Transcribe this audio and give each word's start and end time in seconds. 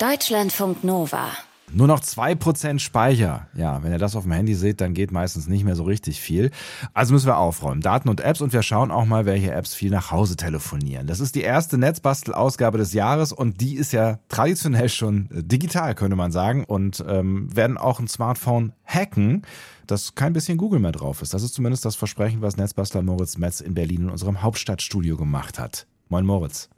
Deutschlandfunk 0.00 0.82
Nova. 0.82 1.28
Nur 1.74 1.86
noch 1.86 2.00
2% 2.00 2.78
Speicher. 2.78 3.48
Ja, 3.54 3.82
wenn 3.82 3.92
ihr 3.92 3.98
das 3.98 4.16
auf 4.16 4.22
dem 4.22 4.32
Handy 4.32 4.54
seht, 4.54 4.80
dann 4.80 4.94
geht 4.94 5.12
meistens 5.12 5.46
nicht 5.46 5.62
mehr 5.62 5.76
so 5.76 5.82
richtig 5.82 6.22
viel. 6.22 6.52
Also 6.94 7.12
müssen 7.12 7.26
wir 7.26 7.36
aufräumen. 7.36 7.82
Daten 7.82 8.08
und 8.08 8.22
Apps 8.22 8.40
und 8.40 8.54
wir 8.54 8.62
schauen 8.62 8.90
auch 8.90 9.04
mal, 9.04 9.26
welche 9.26 9.52
Apps 9.52 9.74
viel 9.74 9.90
nach 9.90 10.10
Hause 10.10 10.36
telefonieren. 10.36 11.06
Das 11.06 11.20
ist 11.20 11.34
die 11.34 11.42
erste 11.42 11.76
Netzbastel-Ausgabe 11.76 12.78
des 12.78 12.94
Jahres 12.94 13.30
und 13.30 13.60
die 13.60 13.74
ist 13.74 13.92
ja 13.92 14.20
traditionell 14.30 14.88
schon 14.88 15.28
digital, 15.32 15.94
könnte 15.94 16.16
man 16.16 16.32
sagen. 16.32 16.64
Und 16.64 17.04
ähm, 17.06 17.54
werden 17.54 17.76
auch 17.76 18.00
ein 18.00 18.08
Smartphone 18.08 18.72
hacken, 18.86 19.42
das 19.86 20.14
kein 20.14 20.32
bisschen 20.32 20.56
Google 20.56 20.80
mehr 20.80 20.92
drauf 20.92 21.20
ist. 21.20 21.34
Das 21.34 21.42
ist 21.42 21.52
zumindest 21.52 21.84
das 21.84 21.96
Versprechen, 21.96 22.40
was 22.40 22.56
Netzbastler 22.56 23.02
Moritz 23.02 23.36
Metz 23.36 23.60
in 23.60 23.74
Berlin 23.74 24.04
in 24.04 24.10
unserem 24.10 24.40
Hauptstadtstudio 24.40 25.18
gemacht 25.18 25.58
hat. 25.58 25.86
Moin 26.08 26.24
Moritz. 26.24 26.70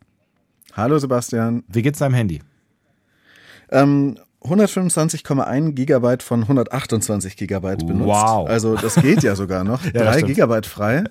Hallo 0.73 0.99
Sebastian. 0.99 1.63
Wie 1.69 1.83
geht's 1.83 2.01
deinem 2.01 2.15
Handy? 2.15 2.41
Ähm, 3.73 4.17
125,1 4.45 5.73
Gigabyte 5.73 6.23
von 6.23 6.43
128 6.43 7.37
Gigabyte 7.37 7.87
benutzt. 7.87 8.09
Wow. 8.09 8.49
Also 8.49 8.75
das 8.75 8.97
geht 8.97 9.23
ja 9.23 9.37
sogar 9.37 9.63
noch. 9.63 9.81
Ja, 9.93 10.05
Drei 10.05 10.23
Gigabyte 10.23 10.67
frei. 10.67 11.05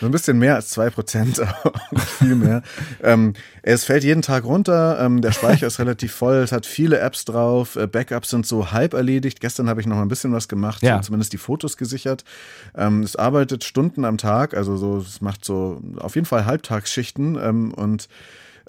So 0.00 0.06
ein 0.06 0.12
bisschen 0.12 0.38
mehr 0.38 0.56
als 0.56 0.68
zwei 0.68 0.90
Prozent, 0.90 1.40
viel 2.18 2.34
mehr. 2.34 2.62
Ähm, 3.02 3.32
es 3.62 3.84
fällt 3.84 4.04
jeden 4.04 4.22
Tag 4.22 4.44
runter. 4.44 4.98
Ähm, 5.00 5.22
der 5.22 5.32
Speicher 5.32 5.66
ist 5.66 5.78
relativ 5.78 6.12
voll. 6.12 6.36
Es 6.36 6.52
hat 6.52 6.66
viele 6.66 6.98
Apps 6.98 7.24
drauf. 7.24 7.76
Äh, 7.76 7.86
Backups 7.86 8.30
sind 8.30 8.46
so 8.46 8.70
halb 8.70 8.92
erledigt. 8.92 9.40
Gestern 9.40 9.68
habe 9.68 9.80
ich 9.80 9.86
noch 9.86 9.98
ein 9.98 10.08
bisschen 10.08 10.32
was 10.32 10.46
gemacht. 10.46 10.82
Ja. 10.82 11.00
Zumindest 11.00 11.32
die 11.32 11.38
Fotos 11.38 11.76
gesichert. 11.76 12.24
Ähm, 12.76 13.02
es 13.02 13.16
arbeitet 13.16 13.64
Stunden 13.64 14.04
am 14.04 14.18
Tag. 14.18 14.54
Also 14.54 14.76
so, 14.76 14.98
es 14.98 15.20
macht 15.20 15.44
so 15.44 15.80
auf 15.98 16.16
jeden 16.16 16.26
Fall 16.26 16.44
Halbtagsschichten. 16.44 17.38
Ähm, 17.42 17.72
und 17.72 18.08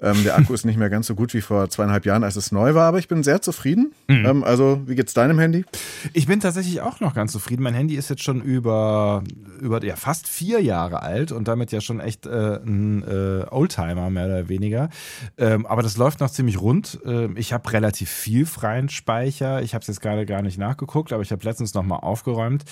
ähm, 0.02 0.22
der 0.24 0.36
Akku 0.36 0.54
ist 0.54 0.64
nicht 0.64 0.78
mehr 0.78 0.90
ganz 0.90 1.06
so 1.06 1.14
gut 1.14 1.34
wie 1.34 1.40
vor 1.40 1.68
zweieinhalb 1.68 2.06
Jahren, 2.06 2.24
als 2.24 2.36
es 2.36 2.52
neu 2.52 2.74
war, 2.74 2.86
aber 2.86 2.98
ich 2.98 3.08
bin 3.08 3.22
sehr 3.22 3.42
zufrieden. 3.42 3.92
Mhm. 4.08 4.26
Ähm, 4.26 4.44
also, 4.44 4.80
wie 4.86 4.94
geht's 4.94 5.14
deinem 5.14 5.38
Handy? 5.38 5.64
Ich 6.12 6.26
bin 6.26 6.40
tatsächlich 6.40 6.80
auch 6.80 7.00
noch 7.00 7.14
ganz 7.14 7.32
zufrieden. 7.32 7.62
Mein 7.62 7.74
Handy 7.74 7.96
ist 7.96 8.08
jetzt 8.08 8.22
schon 8.22 8.40
über, 8.40 9.22
über 9.60 9.84
ja, 9.84 9.96
fast 9.96 10.28
vier 10.28 10.60
Jahre 10.60 11.02
alt 11.02 11.32
und 11.32 11.48
damit 11.48 11.72
ja 11.72 11.80
schon 11.80 12.00
echt 12.00 12.26
äh, 12.26 12.60
ein 12.64 13.02
äh, 13.02 13.44
Oldtimer, 13.50 14.10
mehr 14.10 14.26
oder 14.26 14.48
weniger. 14.48 14.88
Ähm, 15.36 15.66
aber 15.66 15.82
das 15.82 15.96
läuft 15.96 16.20
noch 16.20 16.30
ziemlich 16.30 16.60
rund. 16.60 16.98
Ähm, 17.04 17.36
ich 17.36 17.52
habe 17.52 17.72
relativ 17.72 18.10
viel 18.10 18.46
freien 18.46 18.88
Speicher. 18.88 19.62
Ich 19.62 19.74
habe 19.74 19.82
es 19.82 19.88
jetzt 19.88 20.00
gerade 20.00 20.24
gar 20.26 20.42
nicht 20.42 20.58
nachgeguckt, 20.58 21.12
aber 21.12 21.22
ich 21.22 21.32
habe 21.32 21.44
letztens 21.44 21.74
nochmal 21.74 22.00
aufgeräumt. 22.00 22.64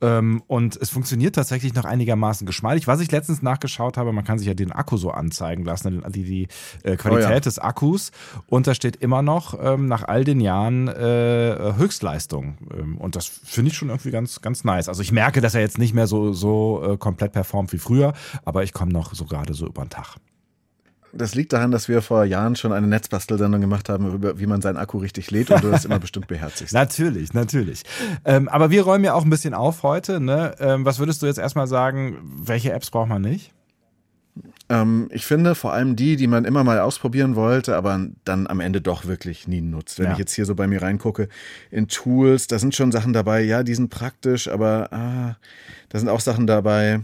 Ähm, 0.00 0.42
und 0.46 0.76
es 0.76 0.90
funktioniert 0.90 1.34
tatsächlich 1.34 1.74
noch 1.74 1.84
einigermaßen 1.84 2.46
geschmeidig. 2.46 2.86
Was 2.86 3.00
ich 3.00 3.10
letztens 3.10 3.42
nachgeschaut 3.42 3.96
habe, 3.96 4.12
man 4.12 4.24
kann 4.24 4.38
sich 4.38 4.48
ja 4.48 4.54
den 4.54 4.72
Akku 4.72 4.96
so 4.96 5.10
anzeigen 5.10 5.64
lassen, 5.64 6.02
die, 6.08 6.24
die 6.24 6.48
äh, 6.82 6.96
Qualität 6.96 7.30
Oh 7.30 7.32
ja. 7.34 7.40
des 7.40 7.58
Akkus. 7.58 8.10
Und 8.46 8.66
da 8.66 8.74
steht 8.74 8.96
immer 8.96 9.22
noch 9.22 9.58
ähm, 9.62 9.86
nach 9.86 10.04
all 10.04 10.24
den 10.24 10.40
Jahren 10.40 10.88
äh, 10.88 11.74
Höchstleistung. 11.76 12.58
Ähm, 12.76 12.98
und 12.98 13.16
das 13.16 13.26
finde 13.26 13.70
ich 13.70 13.76
schon 13.76 13.88
irgendwie 13.88 14.10
ganz, 14.10 14.40
ganz 14.40 14.64
nice. 14.64 14.88
Also 14.88 15.02
ich 15.02 15.12
merke, 15.12 15.40
dass 15.40 15.54
er 15.54 15.60
jetzt 15.60 15.78
nicht 15.78 15.94
mehr 15.94 16.06
so, 16.06 16.32
so 16.32 16.82
äh, 16.92 16.96
komplett 16.96 17.32
performt 17.32 17.72
wie 17.72 17.78
früher, 17.78 18.12
aber 18.44 18.62
ich 18.62 18.72
komme 18.72 18.92
noch 18.92 19.14
so 19.14 19.24
gerade 19.24 19.54
so 19.54 19.66
über 19.66 19.84
den 19.84 19.90
Tag. 19.90 20.16
Das 21.16 21.34
liegt 21.34 21.52
daran, 21.52 21.70
dass 21.70 21.88
wir 21.88 22.02
vor 22.02 22.24
Jahren 22.24 22.56
schon 22.56 22.72
eine 22.72 22.88
Netzbastelsendung 22.88 23.60
gemacht 23.60 23.88
haben, 23.88 24.12
über 24.12 24.38
wie 24.40 24.46
man 24.46 24.60
seinen 24.60 24.76
Akku 24.76 24.98
richtig 24.98 25.30
lädt 25.30 25.50
und 25.50 25.62
du 25.62 25.70
das 25.70 25.84
immer 25.84 26.00
bestimmt 26.00 26.26
beherzigst. 26.26 26.74
Natürlich, 26.74 27.32
natürlich. 27.32 27.84
Ähm, 28.24 28.48
aber 28.48 28.70
wir 28.70 28.82
räumen 28.82 29.04
ja 29.04 29.14
auch 29.14 29.22
ein 29.22 29.30
bisschen 29.30 29.54
auf 29.54 29.84
heute. 29.84 30.18
Ne? 30.18 30.54
Ähm, 30.58 30.84
was 30.84 30.98
würdest 30.98 31.22
du 31.22 31.26
jetzt 31.26 31.38
erstmal 31.38 31.68
sagen, 31.68 32.18
welche 32.22 32.72
Apps 32.72 32.90
braucht 32.90 33.08
man 33.08 33.22
nicht? 33.22 33.53
Ähm, 34.70 35.08
ich 35.12 35.26
finde 35.26 35.54
vor 35.54 35.72
allem 35.74 35.94
die, 35.94 36.16
die 36.16 36.26
man 36.26 36.44
immer 36.46 36.64
mal 36.64 36.80
ausprobieren 36.80 37.36
wollte, 37.36 37.76
aber 37.76 38.06
dann 38.24 38.46
am 38.46 38.60
Ende 38.60 38.80
doch 38.80 39.04
wirklich 39.04 39.46
nie 39.46 39.60
nutzt. 39.60 39.98
Wenn 39.98 40.06
Ja. 40.06 40.12
ich 40.12 40.18
jetzt 40.18 40.32
hier 40.34 40.46
so 40.46 40.54
bei 40.54 40.66
mir 40.66 40.80
reingucke 40.80 41.28
in 41.70 41.88
Tools, 41.88 42.46
da 42.46 42.58
sind 42.58 42.74
schon 42.74 42.90
Sachen 42.90 43.12
dabei, 43.12 43.42
ja, 43.42 43.62
die 43.62 43.74
sind 43.74 43.90
praktisch, 43.90 44.48
aber 44.48 44.90
ah, 44.92 45.36
da 45.90 45.98
sind 45.98 46.08
auch 46.08 46.20
Sachen 46.20 46.46
dabei, 46.46 47.00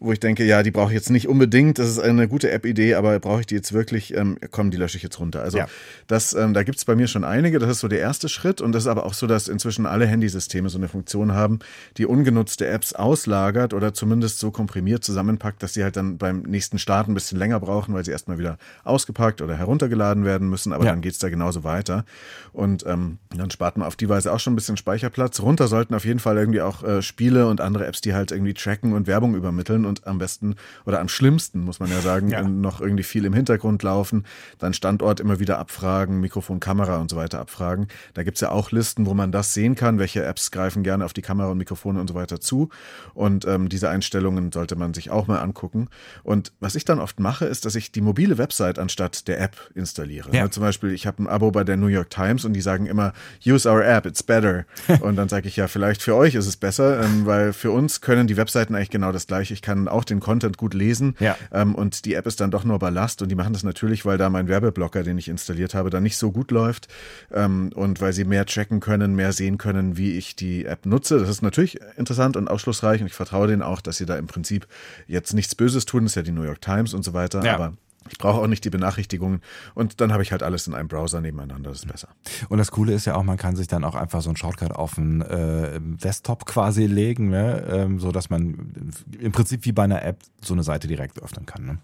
wo 0.00 0.12
ich 0.12 0.20
denke, 0.20 0.44
ja, 0.44 0.62
die 0.62 0.70
brauche 0.70 0.88
ich 0.90 0.94
jetzt 0.94 1.10
nicht 1.10 1.28
unbedingt. 1.28 1.78
Das 1.78 1.88
ist 1.88 1.98
eine 1.98 2.28
gute 2.28 2.50
App-Idee, 2.50 2.94
aber 2.94 3.18
brauche 3.20 3.40
ich 3.40 3.46
die 3.46 3.54
jetzt 3.54 3.72
wirklich? 3.72 4.14
Ähm, 4.16 4.38
komm, 4.50 4.70
die 4.70 4.76
lösche 4.76 4.96
ich 4.96 5.02
jetzt 5.02 5.18
runter. 5.20 5.42
Also 5.42 5.58
Ja. 5.58 5.66
das, 6.06 6.32
ähm, 6.34 6.54
da 6.54 6.62
gibt's 6.62 6.84
bei 6.84 6.94
mir 6.94 7.06
schon 7.08 7.24
einige. 7.24 7.58
Das 7.58 7.70
ist 7.70 7.80
so 7.80 7.88
der 7.88 8.00
erste 8.00 8.28
Schritt. 8.28 8.60
Und 8.60 8.72
das 8.72 8.84
ist 8.84 8.88
aber 8.88 9.06
auch 9.06 9.14
so, 9.14 9.26
dass 9.26 9.48
inzwischen 9.48 9.86
alle 9.86 10.06
Handysysteme 10.06 10.68
so 10.68 10.78
eine 10.78 10.88
Funktion 10.88 11.32
haben, 11.32 11.58
die 11.96 12.06
ungenutzte 12.06 12.66
Apps 12.66 12.92
auslagert 12.92 13.74
oder 13.74 13.94
zumindest 13.94 14.38
so 14.38 14.50
komprimiert 14.50 15.04
zusammenpackt, 15.04 15.62
dass 15.62 15.74
sie 15.74 15.82
halt 15.84 15.96
dann 15.96 16.18
beim 16.18 16.42
nächsten 16.42 16.78
Start 16.78 17.08
ein 17.08 17.14
bisschen 17.14 17.38
länger 17.38 17.60
brauchen, 17.60 17.94
weil 17.94 18.04
sie 18.04 18.10
erstmal 18.10 18.38
wieder 18.38 18.58
ausgepackt 18.84 19.40
oder 19.42 19.56
heruntergeladen 19.56 20.24
werden 20.24 20.48
müssen. 20.48 20.72
Aber 20.72 20.84
Ja. 20.84 20.90
dann 20.90 21.00
geht's 21.00 21.18
da 21.18 21.28
genauso 21.28 21.64
weiter. 21.64 22.04
Und 22.52 22.84
ähm, 22.86 23.18
dann 23.36 23.50
spart 23.50 23.76
man 23.76 23.86
auf 23.86 23.96
die 23.96 24.08
Weise 24.08 24.32
auch 24.32 24.40
schon 24.40 24.52
ein 24.52 24.56
bisschen 24.56 24.76
Speicherplatz. 24.76 25.40
Runter 25.40 25.68
sollten 25.68 25.94
auf 25.94 26.04
jeden 26.04 26.18
Fall 26.20 26.36
irgendwie 26.36 26.60
auch 26.60 26.82
äh, 26.82 27.02
Spiele 27.02 27.46
und 27.46 27.60
andere 27.60 27.86
Apps, 27.86 28.00
die 28.00 28.14
halt 28.14 28.30
irgendwie 28.32 28.54
tracken 28.54 28.92
und 28.92 29.06
Werbung 29.06 29.34
übermitteln 29.34 29.81
und 29.84 30.06
am 30.06 30.18
besten 30.18 30.56
oder 30.86 31.00
am 31.00 31.08
schlimmsten, 31.08 31.60
muss 31.64 31.80
man 31.80 31.90
ja 31.90 32.00
sagen, 32.00 32.28
Ja. 32.32 32.42
noch 32.42 32.80
irgendwie 32.80 33.02
viel 33.02 33.24
im 33.24 33.32
Hintergrund 33.34 33.82
laufen, 33.82 34.24
dann 34.58 34.72
Standort 34.74 35.20
immer 35.20 35.38
wieder 35.40 35.58
abfragen, 35.58 36.20
Mikrofon, 36.20 36.60
Kamera 36.60 36.98
und 36.98 37.10
so 37.10 37.16
weiter 37.16 37.40
abfragen. 37.40 37.88
Da 38.14 38.22
gibt's 38.22 38.40
ja 38.40 38.50
auch 38.50 38.70
Listen, 38.70 39.06
wo 39.06 39.14
man 39.14 39.32
das 39.32 39.54
sehen 39.54 39.74
kann, 39.74 39.98
welche 39.98 40.24
Apps 40.24 40.50
greifen 40.50 40.82
gerne 40.82 41.04
auf 41.04 41.12
die 41.12 41.22
Kamera 41.22 41.48
und 41.48 41.58
Mikrofone 41.58 42.00
und 42.00 42.08
so 42.08 42.14
weiter 42.14 42.40
zu. 42.40 42.68
Und 43.14 43.44
ähm, 43.46 43.68
diese 43.68 43.88
Einstellungen 43.90 44.52
sollte 44.52 44.76
man 44.76 44.94
sich 44.94 45.10
auch 45.10 45.26
mal 45.26 45.40
angucken. 45.40 45.88
Und 46.22 46.52
was 46.60 46.74
ich 46.74 46.84
dann 46.84 47.00
oft 47.00 47.20
mache, 47.20 47.44
ist, 47.46 47.64
dass 47.64 47.74
ich 47.74 47.92
die 47.92 48.00
mobile 48.00 48.38
Website 48.38 48.78
anstatt 48.78 49.26
der 49.28 49.40
App 49.40 49.56
installiere. 49.74 50.28
Ja. 50.32 50.44
Ne, 50.44 50.50
Zum 50.50 50.62
Beispiel, 50.62 50.92
ich 50.92 51.06
habe 51.06 51.22
ein 51.22 51.26
Abo 51.28 51.50
bei 51.50 51.64
der 51.64 51.76
New 51.76 51.86
York 51.88 52.10
Times 52.10 52.44
und 52.44 52.52
die 52.52 52.60
sagen 52.60 52.86
immer, 52.86 53.12
use 53.44 53.68
our 53.68 53.84
app, 53.84 54.06
it's 54.06 54.22
better. 54.22 54.64
und 55.00 55.16
dann 55.16 55.28
sage 55.28 55.48
ich 55.48 55.56
ja, 55.56 55.68
vielleicht 55.68 56.02
für 56.02 56.14
euch 56.14 56.34
ist 56.34 56.46
es 56.46 56.56
besser, 56.56 57.02
ähm, 57.02 57.26
weil 57.26 57.52
für 57.52 57.70
uns 57.70 58.00
können 58.00 58.26
die 58.26 58.36
Webseiten 58.36 58.74
eigentlich 58.74 58.90
genau 58.90 59.12
das 59.12 59.26
gleiche. 59.26 59.54
Ich 59.54 59.61
kann 59.62 59.88
auch 59.88 60.04
den 60.04 60.20
Content 60.20 60.58
gut 60.58 60.74
lesen 60.74 61.14
Ja. 61.20 61.36
ähm, 61.52 61.74
und 61.74 62.04
die 62.04 62.14
App 62.14 62.26
ist 62.26 62.40
dann 62.40 62.50
doch 62.50 62.64
nur 62.64 62.78
Ballast 62.78 63.22
und 63.22 63.28
die 63.30 63.34
machen 63.34 63.52
das 63.52 63.62
natürlich, 63.62 64.04
weil 64.04 64.18
da 64.18 64.28
mein 64.28 64.48
Werbeblocker, 64.48 65.02
den 65.02 65.16
ich 65.18 65.28
installiert 65.28 65.74
habe, 65.74 65.88
dann 65.90 66.02
nicht 66.02 66.16
so 66.18 66.30
gut 66.32 66.50
läuft 66.50 66.88
ähm, 67.32 67.70
und 67.74 68.00
weil 68.00 68.12
sie 68.12 68.24
mehr 68.24 68.44
tracken 68.44 68.80
können, 68.80 69.14
mehr 69.14 69.32
sehen 69.32 69.56
können, 69.58 69.96
wie 69.96 70.18
ich 70.18 70.36
die 70.36 70.66
App 70.66 70.84
nutze. 70.84 71.18
Das 71.18 71.28
ist 71.28 71.42
natürlich 71.42 71.78
interessant 71.96 72.36
und 72.36 72.48
aufschlussreich 72.48 73.00
und 73.00 73.06
ich 73.06 73.14
vertraue 73.14 73.46
denen 73.46 73.62
auch, 73.62 73.80
dass 73.80 73.96
sie 73.96 74.06
da 74.06 74.16
im 74.16 74.26
Prinzip 74.26 74.66
jetzt 75.06 75.32
nichts 75.32 75.54
Böses 75.54 75.84
tun. 75.86 76.02
Das 76.04 76.12
ist 76.12 76.16
ja 76.16 76.22
die 76.22 76.32
New 76.32 76.42
York 76.42 76.60
Times 76.60 76.92
und 76.94 77.02
so 77.04 77.14
weiter, 77.14 77.44
Ja. 77.44 77.54
aber 77.54 77.72
ich 78.10 78.18
brauche 78.18 78.40
auch 78.40 78.46
nicht 78.46 78.64
die 78.64 78.70
Benachrichtigungen 78.70 79.40
und 79.74 80.00
dann 80.00 80.12
habe 80.12 80.22
ich 80.22 80.32
halt 80.32 80.42
alles 80.42 80.66
in 80.66 80.74
einem 80.74 80.88
Browser 80.88 81.20
nebeneinander, 81.20 81.70
das 81.70 81.80
ist 81.80 81.88
besser. 81.88 82.08
Und 82.48 82.58
das 82.58 82.70
Coole 82.70 82.92
ist 82.92 83.04
ja 83.04 83.14
auch, 83.14 83.22
man 83.22 83.36
kann 83.36 83.56
sich 83.56 83.68
dann 83.68 83.84
auch 83.84 83.94
einfach 83.94 84.22
so 84.22 84.30
einen 84.30 84.36
Shortcut 84.36 84.72
auf 84.72 84.94
den 84.94 85.22
äh, 85.22 85.80
Desktop 85.80 86.46
quasi 86.46 86.86
legen, 86.86 87.30
ne? 87.30 87.64
ähm, 87.68 87.98
so 87.98 88.12
dass 88.12 88.30
man 88.30 88.92
im 89.18 89.32
Prinzip 89.32 89.64
wie 89.64 89.72
bei 89.72 89.84
einer 89.84 90.02
App 90.02 90.18
so 90.40 90.54
eine 90.54 90.62
Seite 90.62 90.88
direkt 90.88 91.22
öffnen 91.22 91.46
kann. 91.46 91.64
Ne? 91.64 91.78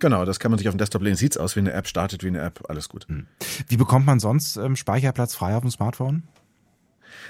Genau, 0.00 0.24
das 0.24 0.38
kann 0.38 0.50
man 0.50 0.58
sich 0.58 0.68
auf 0.68 0.74
dem 0.74 0.78
Desktop 0.78 1.02
legen. 1.02 1.16
Sieht's 1.16 1.36
aus 1.36 1.56
wie 1.56 1.60
eine 1.60 1.72
App, 1.72 1.88
startet 1.88 2.22
wie 2.22 2.28
eine 2.28 2.40
App, 2.40 2.64
alles 2.68 2.88
gut. 2.88 3.06
Wie 3.66 3.76
bekommt 3.76 4.06
man 4.06 4.20
sonst 4.20 4.56
ähm, 4.56 4.76
Speicherplatz 4.76 5.34
frei 5.34 5.56
auf 5.56 5.62
dem 5.62 5.70
Smartphone? 5.70 6.22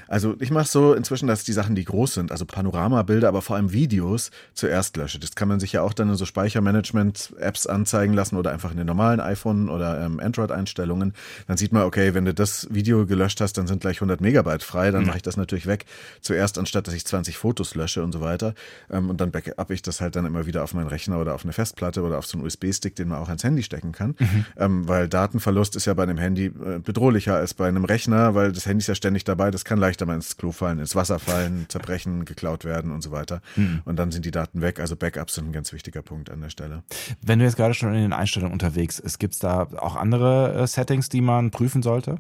Also 0.07 0.35
ich 0.41 0.51
mache 0.51 0.69
so 0.69 0.95
inzwischen, 0.95 1.27
dass 1.27 1.45
die 1.45 1.53
Sachen, 1.53 1.75
die 1.75 1.85
groß 1.85 2.15
sind, 2.15 2.33
also 2.33 2.45
Panoramabilder, 2.45 3.29
aber 3.29 3.43
vor 3.43 3.57
allem 3.57 3.73
Videos, 3.73 4.31
zuerst 4.55 4.97
lösche. 4.97 5.19
Das 5.19 5.35
kann 5.35 5.49
man 5.49 5.61
sich 5.61 5.73
ja 5.73 5.83
auch 5.83 5.93
dann 5.93 6.09
in 6.11 6.17
so 6.17 6.27
Speichermanagement-Apps 6.27 7.67
anzeigen 7.67 8.15
lassen 8.15 8.37
oder 8.37 8.53
einfach 8.53 8.71
in 8.71 8.77
den 8.77 8.87
normalen 8.87 9.21
iPhone- 9.21 9.69
oder 9.69 10.01
ähm, 10.01 10.21
Android-Einstellungen. 10.21 11.15
Dann 11.47 11.57
sieht 11.57 11.73
man, 11.73 11.85
okay, 11.85 12.15
wenn 12.15 12.25
du 12.25 12.35
das 12.35 12.69
Video 12.71 13.07
gelöscht 13.07 13.41
hast, 13.41 13.59
dann 13.59 13.67
sind 13.67 13.81
gleich 13.81 13.99
100 13.99 14.21
Megabyte 14.21 14.63
frei. 14.63 14.91
Dann 14.91 15.07
mache 15.07 15.19
ich 15.19 15.23
das 15.23 15.37
natürlich 15.37 15.67
weg. 15.67 15.87
Zuerst, 16.21 16.59
anstatt 16.59 16.87
dass 16.87 16.95
ich 16.95 17.05
20 17.05 17.37
Fotos 17.37 17.75
lösche 17.75 18.03
und 18.03 18.13
so 18.13 18.21
weiter. 18.21 18.55
Ähm, 18.91 19.11
und 19.11 19.21
dann 19.21 19.31
backup 19.31 19.71
ich 19.71 19.83
das 19.83 20.01
halt 20.01 20.17
dann 20.17 20.27
immer 20.27 20.47
wieder 20.47 20.65
auf 20.65 20.75
meinen 20.75 20.89
Rechner 20.89 21.21
oder 21.21 21.35
auf 21.35 21.45
eine 21.45 21.53
Festplatte 21.53 22.03
oder 22.03 22.19
auf 22.19 22.27
so 22.27 22.39
einen 22.39 22.47
USB-Stick, 22.47 22.97
den 22.97 23.09
man 23.09 23.19
auch 23.19 23.29
ans 23.29 23.45
Handy 23.45 23.63
stecken 23.63 23.93
kann. 23.93 24.15
Ähm, 24.57 24.89
weil 24.89 25.09
Datenverlust 25.09 25.77
ist 25.77 25.87
ja 25.87 25.95
bei 25.95 26.03
einem 26.03 26.19
Handy 26.19 26.47
äh, 26.47 26.79
bedrohlicher 26.79 27.37
als 27.37 27.55
bei 27.55 27.69
einem 27.69 27.85
Rechner, 27.85 28.35
weil 28.35 28.53
das 28.53 28.67
Handy 28.67 28.83
ist 28.83 28.89
ja 28.89 28.95
ständig 28.95 29.25
dabei. 29.25 29.51
Das 29.51 29.65
kann 29.65 29.78
leichter 29.79 30.07
mal 30.07 30.15
ins 30.15 30.37
Klo 30.37 30.53
fallen, 30.53 30.79
ins 30.79 30.95
Wasser 30.95 31.19
fallen, 31.19 31.67
zerbrechen, 31.69 32.25
geklaut 32.25 32.65
werden 32.65 32.93
und 32.93 33.03
so 33.03 33.11
weiter. 33.11 33.41
Und 33.85 33.97
dann 33.97 34.11
sind 34.11 34.25
die 34.25 34.31
Daten 34.31 34.61
weg. 34.61 34.81
Also 34.81 34.97
Backups 34.97 35.35
sind 35.35 35.49
ein 35.49 35.53
ganz 35.53 35.73
wichtiger 35.73 36.03
Punkt 36.03 36.31
an 36.31 36.41
der 36.41 36.51
Stelle. 36.51 36.83
Wenn 37.23 37.39
du 37.39 37.45
jetzt 37.45 37.57
gerade 37.57 37.75
schon 37.75 37.95
in 37.95 38.03
den 38.03 38.13
Einstellungen 38.13 38.53
unterwegs 38.53 39.01
bist, 39.01 39.19
gibt 39.19 39.35
es 39.35 39.41
da 39.41 39.69
auch 39.77 39.97
andere 39.97 40.55
äh, 40.55 40.67
Settings, 40.67 41.09
die 41.09 41.21
man 41.21 41.51
prüfen 41.51 41.83
sollte? 41.83 42.17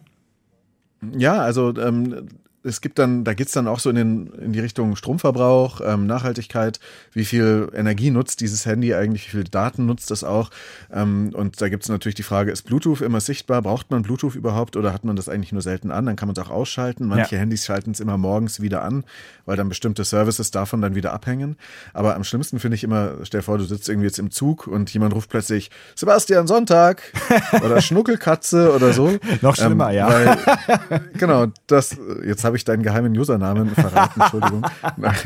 Ja, 1.16 1.38
also 1.38 1.76
ähm, 1.76 2.28
es 2.69 2.81
gibt 2.81 2.99
dann, 2.99 3.25
da 3.25 3.35
geht's 3.35 3.53
dann 3.53 3.67
auch 3.67 3.81
so 3.81 3.91
in, 3.91 3.97
den, 3.97 4.26
in 4.35 4.53
die 4.53 4.61
Richtung 4.61 4.94
Stromverbrauch, 4.97 5.81
ähm, 5.85 6.06
Nachhaltigkeit, 6.06 6.79
wie 7.12 7.25
viel 7.25 7.70
Energie 7.75 8.11
nutzt 8.11 8.41
dieses 8.41 8.67
Handy 8.67 8.94
eigentlich, 8.94 9.26
wie 9.26 9.38
viel 9.38 9.44
Daten 9.44 9.87
nutzt 9.87 10.11
es 10.11 10.25
auch. 10.25 10.50
Ähm, 10.93 11.31
und 11.35 11.61
da 11.61 11.69
gibt's 11.69 11.88
natürlich 11.88 12.15
die 12.15 12.23
Frage, 12.23 12.53
ist 12.53 12.62
Bluetooth 12.62 13.00
immer 13.00 13.20
sichtbar? 13.20 13.62
Braucht 13.62 13.91
man 13.91 14.03
Bluetooth 14.03 14.35
überhaupt 14.35 14.76
oder 14.76 14.93
hat 14.93 15.05
man 15.05 15.17
das 15.17 15.29
eigentlich 15.29 15.53
nur 15.53 15.62
selten 15.62 15.91
an? 15.91 16.06
Dann 16.06 16.17
kann 16.17 16.29
man 16.29 16.37
es 16.37 16.43
auch 16.43 16.50
ausschalten. 16.50 17.06
Manche 17.06 17.35
ja. 17.35 17.41
Handys 17.41 17.65
schalten 17.65 17.93
es 17.93 18.00
immer 18.00 18.19
morgens 18.19 18.61
wieder 18.61 18.82
an, 18.82 19.05
weil 19.47 19.56
dann 19.56 19.69
bestimmte 19.69 20.05
Services 20.05 20.50
davon 20.50 20.81
dann 20.81 20.94
wieder 20.94 21.12
abhängen. 21.12 21.56
Aber 21.94 22.15
am 22.15 22.25
schlimmsten 22.25 22.61
finde 22.61 22.76
ich 22.76 22.85
immer, 22.85 23.15
stell 23.23 23.41
dir 23.41 23.44
vor, 23.44 23.59
du 23.59 23.65
sitzt 23.65 23.88
irgendwie 23.88 24.06
jetzt 24.06 24.19
im 24.19 24.31
Zug 24.31 24.67
und 24.67 24.93
jemand 24.93 25.15
ruft 25.15 25.31
plötzlich 25.31 25.70
Sebastian 25.94 26.47
Sonntag 26.47 27.03
oder 27.65 27.81
Schnuckelkatze 27.81 28.75
oder 28.75 28.93
so. 28.93 29.19
Noch 29.41 29.56
schlimmer, 29.56 29.91
ähm, 29.91 29.97
ja. 29.97 30.09
Weil, 30.09 31.00
genau, 31.15 31.47
das, 31.67 31.97
jetzt 32.25 32.44
habe 32.44 32.56
ich 32.56 32.57
deinen 32.64 32.82
geheimen 32.82 33.16
Usernamen 33.16 33.70
verraten, 33.75 34.20
Entschuldigung. 34.20 34.62
Nein, 34.96 35.16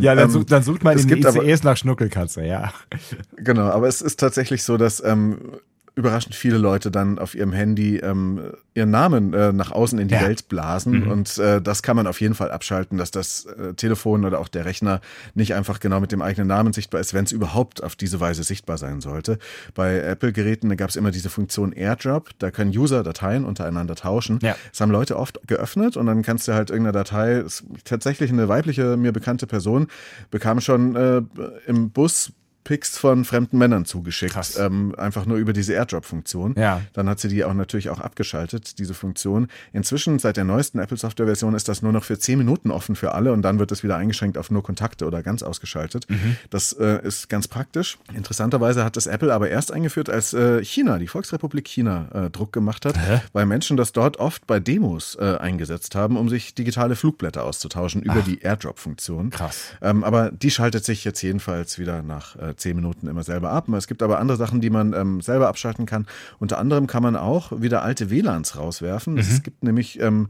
ja, 0.00 0.14
dann, 0.14 0.24
ähm, 0.24 0.30
sucht, 0.30 0.52
dann 0.52 0.62
sucht 0.62 0.84
man 0.84 0.98
in 0.98 1.08
den 1.08 1.18
ICEs 1.18 1.60
aber, 1.60 1.70
nach 1.70 1.76
Schnuckelkatze, 1.76 2.44
ja. 2.44 2.72
Genau, 3.36 3.68
aber 3.68 3.88
es 3.88 4.02
ist 4.02 4.20
tatsächlich 4.20 4.62
so, 4.62 4.76
dass 4.76 5.02
ähm, 5.04 5.38
überraschend 5.96 6.34
viele 6.34 6.58
Leute 6.58 6.90
dann 6.90 7.18
auf 7.18 7.34
ihrem 7.34 7.52
Handy 7.52 7.98
ähm, 7.98 8.52
ihren 8.74 8.90
Namen 8.90 9.32
äh, 9.32 9.52
nach 9.52 9.70
außen 9.70 9.98
in 9.98 10.08
die 10.08 10.14
ja. 10.14 10.22
Welt 10.22 10.48
blasen. 10.48 11.04
Mhm. 11.04 11.10
Und 11.10 11.38
äh, 11.38 11.62
das 11.62 11.82
kann 11.82 11.94
man 11.94 12.08
auf 12.08 12.20
jeden 12.20 12.34
Fall 12.34 12.50
abschalten, 12.50 12.98
dass 12.98 13.12
das 13.12 13.44
äh, 13.46 13.74
Telefon 13.74 14.24
oder 14.24 14.40
auch 14.40 14.48
der 14.48 14.64
Rechner 14.64 15.00
nicht 15.34 15.54
einfach 15.54 15.78
genau 15.78 16.00
mit 16.00 16.10
dem 16.10 16.20
eigenen 16.20 16.48
Namen 16.48 16.72
sichtbar 16.72 17.00
ist, 17.00 17.14
wenn 17.14 17.24
es 17.24 17.32
überhaupt 17.32 17.82
auf 17.82 17.94
diese 17.94 18.18
Weise 18.18 18.42
sichtbar 18.42 18.76
sein 18.76 19.00
sollte. 19.00 19.38
Bei 19.74 19.98
Apple-Geräten 19.98 20.76
gab 20.76 20.90
es 20.90 20.96
immer 20.96 21.12
diese 21.12 21.30
Funktion 21.30 21.72
AirDrop, 21.72 22.30
da 22.38 22.50
können 22.50 22.76
User 22.76 23.04
Dateien 23.04 23.44
untereinander 23.44 23.94
tauschen. 23.94 24.40
Ja. 24.42 24.56
Das 24.70 24.80
haben 24.80 24.90
Leute 24.90 25.16
oft 25.16 25.46
geöffnet 25.46 25.96
und 25.96 26.06
dann 26.06 26.22
kannst 26.22 26.48
du 26.48 26.54
halt 26.54 26.70
irgendeine 26.70 26.98
Datei, 26.98 27.44
tatsächlich 27.84 28.32
eine 28.32 28.48
weibliche, 28.48 28.96
mir 28.96 29.12
bekannte 29.12 29.46
Person, 29.46 29.86
bekam 30.32 30.60
schon 30.60 30.96
äh, 30.96 31.22
im 31.66 31.90
Bus 31.90 32.32
Pics 32.64 32.96
von 32.96 33.24
fremden 33.24 33.58
Männern 33.58 33.84
zugeschickt. 33.84 34.34
Ähm, 34.58 34.94
einfach 34.96 35.26
nur 35.26 35.36
über 35.36 35.52
diese 35.52 35.74
Airdrop-Funktion. 35.74 36.54
Ja. 36.56 36.80
Dann 36.94 37.08
hat 37.08 37.20
sie 37.20 37.28
die 37.28 37.44
auch 37.44 37.52
natürlich 37.52 37.90
auch 37.90 38.00
abgeschaltet, 38.00 38.78
diese 38.78 38.94
Funktion. 38.94 39.48
Inzwischen, 39.72 40.18
seit 40.18 40.38
der 40.38 40.44
neuesten 40.44 40.78
Apple-Software-Version, 40.78 41.54
ist 41.54 41.68
das 41.68 41.82
nur 41.82 41.92
noch 41.92 42.04
für 42.04 42.18
10 42.18 42.38
Minuten 42.38 42.70
offen 42.70 42.96
für 42.96 43.12
alle 43.12 43.32
und 43.32 43.42
dann 43.42 43.58
wird 43.58 43.70
es 43.70 43.82
wieder 43.82 43.96
eingeschränkt 43.96 44.38
auf 44.38 44.50
nur 44.50 44.62
Kontakte 44.62 45.06
oder 45.06 45.22
ganz 45.22 45.42
ausgeschaltet. 45.42 46.08
Mhm. 46.08 46.36
Das 46.48 46.72
äh, 46.72 47.06
ist 47.06 47.28
ganz 47.28 47.48
praktisch. 47.48 47.98
Interessanterweise 48.14 48.84
hat 48.84 48.96
das 48.96 49.06
Apple 49.06 49.32
aber 49.32 49.50
erst 49.50 49.70
eingeführt, 49.70 50.08
als 50.08 50.32
äh, 50.32 50.64
China, 50.64 50.98
die 50.98 51.08
Volksrepublik 51.08 51.68
China, 51.68 52.08
äh, 52.14 52.30
Druck 52.30 52.52
gemacht 52.52 52.86
hat, 52.86 52.96
Hä? 52.96 53.20
weil 53.34 53.44
Menschen 53.44 53.76
das 53.76 53.92
dort 53.92 54.16
oft 54.16 54.46
bei 54.46 54.58
Demos 54.58 55.16
äh, 55.20 55.36
eingesetzt 55.36 55.94
haben, 55.94 56.16
um 56.16 56.30
sich 56.30 56.54
digitale 56.54 56.96
Flugblätter 56.96 57.44
auszutauschen 57.44 58.02
über 58.02 58.20
Ach. 58.20 58.24
die 58.24 58.40
Airdrop-Funktion. 58.40 59.30
Krass. 59.30 59.74
Ähm, 59.82 60.02
aber 60.02 60.30
die 60.30 60.50
schaltet 60.50 60.84
sich 60.84 61.04
jetzt 61.04 61.20
jedenfalls 61.20 61.78
wieder 61.78 62.02
nach 62.02 62.36
äh, 62.54 62.56
zehn 62.56 62.76
Minuten 62.76 63.06
immer 63.06 63.22
selber 63.22 63.50
ab. 63.50 63.68
Es 63.70 63.86
gibt 63.86 64.02
aber 64.02 64.18
andere 64.18 64.36
Sachen, 64.36 64.60
die 64.60 64.70
man 64.70 64.92
ähm, 64.92 65.20
selber 65.20 65.48
abschalten 65.48 65.86
kann. 65.86 66.06
Unter 66.38 66.58
anderem 66.58 66.86
kann 66.86 67.02
man 67.02 67.16
auch 67.16 67.60
wieder 67.60 67.82
alte 67.82 68.10
WLANs 68.10 68.56
rauswerfen. 68.56 69.14
Mhm. 69.14 69.20
Es 69.20 69.42
gibt 69.42 69.62
nämlich 69.62 70.00
ähm, 70.00 70.28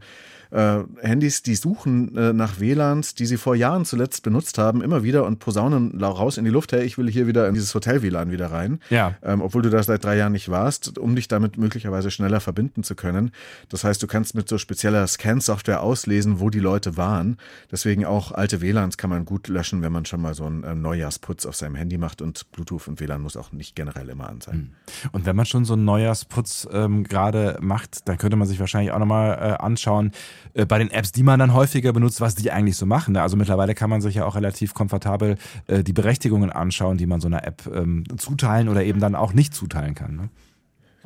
äh, 0.55 0.83
Handys, 1.01 1.43
die 1.43 1.55
suchen 1.55 2.15
äh, 2.15 2.31
nach 2.31 2.59
WLANs, 2.59 3.13
die 3.13 3.25
sie 3.25 3.35
vor 3.35 3.55
Jahren 3.55 3.83
zuletzt 3.83 4.23
benutzt 4.23 4.57
haben, 4.57 4.81
immer 4.81 5.03
wieder 5.03 5.25
und 5.25 5.39
posaunen 5.39 6.01
raus 6.01 6.37
in 6.37 6.45
die 6.45 6.51
Luft, 6.51 6.71
hey, 6.71 6.83
ich 6.83 6.97
will 6.97 7.09
hier 7.09 7.27
wieder 7.27 7.47
in 7.47 7.53
dieses 7.53 7.75
Hotel-WLAN 7.75 8.31
wieder 8.31 8.51
rein. 8.51 8.79
Ja. 8.89 9.15
Ähm, 9.21 9.41
obwohl 9.41 9.63
du 9.63 9.69
da 9.69 9.83
seit 9.83 10.03
drei 10.03 10.15
Jahren 10.15 10.31
nicht 10.31 10.49
warst, 10.49 10.97
um 10.97 11.15
dich 11.15 11.27
damit 11.27 11.57
möglicherweise 11.57 12.09
schneller 12.09 12.39
verbinden 12.39 12.83
zu 12.83 12.95
können. 12.95 13.31
Das 13.69 13.83
heißt, 13.83 14.01
du 14.01 14.07
kannst 14.07 14.33
mit 14.33 14.47
so 14.47 14.57
spezieller 14.57 15.05
Scan-Software 15.05 15.81
auslesen, 15.81 16.39
wo 16.39 16.49
die 16.49 16.59
Leute 16.59 16.95
waren. 16.95 17.37
Deswegen 17.69 18.05
auch 18.05 18.31
alte 18.31 18.61
WLANs 18.61 18.97
kann 18.97 19.09
man 19.09 19.25
gut 19.25 19.49
löschen, 19.49 19.81
wenn 19.81 19.91
man 19.91 20.05
schon 20.05 20.21
mal 20.21 20.33
so 20.33 20.45
einen 20.45 20.63
äh, 20.63 20.73
Neujahrsputz 20.73 21.45
auf 21.45 21.55
seinem 21.55 21.75
Handy 21.75 21.97
macht 21.97 22.21
und 22.21 22.49
Bluetooth 22.53 22.87
und 22.87 23.01
WLAN 23.01 23.21
muss 23.21 23.35
auch 23.35 23.51
nicht 23.51 23.75
generell 23.75 24.07
immer 24.07 24.29
an 24.29 24.39
sein. 24.39 24.55
Hm. 24.55 25.09
Und 25.11 25.25
wenn 25.25 25.35
man 25.35 25.45
schon 25.45 25.65
so 25.65 25.73
einen 25.73 25.83
Neujahrsputz 25.83 26.67
ähm, 26.71 27.03
gerade 27.03 27.57
macht, 27.59 28.07
dann 28.07 28.17
könnte 28.17 28.37
man 28.37 28.47
sich 28.47 28.59
wahrscheinlich 28.59 28.93
auch 28.93 28.99
nochmal 28.99 29.31
äh, 29.33 29.63
anschauen, 29.63 30.11
äh, 30.53 30.65
bei 30.65 30.77
den 30.77 30.91
Apps, 30.91 31.11
die 31.11 31.23
man 31.23 31.39
dann 31.39 31.53
häufiger 31.53 31.93
benutzt, 31.93 32.21
was 32.21 32.35
die 32.35 32.51
eigentlich 32.51 32.77
so 32.77 32.85
machen. 32.85 33.13
Ne? 33.13 33.21
Also 33.21 33.37
mittlerweile 33.37 33.75
kann 33.75 33.89
man 33.89 34.01
sich 34.01 34.15
ja 34.15 34.25
auch 34.25 34.35
relativ 34.35 34.73
komfortabel 34.73 35.37
äh, 35.67 35.83
die 35.83 35.93
Berechtigungen 35.93 36.51
anschauen, 36.51 36.97
die 36.97 37.05
man 37.05 37.21
so 37.21 37.27
einer 37.27 37.45
App 37.45 37.69
ähm, 37.73 38.03
zuteilen 38.17 38.69
oder 38.69 38.83
eben 38.83 38.99
dann 38.99 39.15
auch 39.15 39.33
nicht 39.33 39.53
zuteilen 39.53 39.95
kann. 39.95 40.15
Ne? 40.15 40.29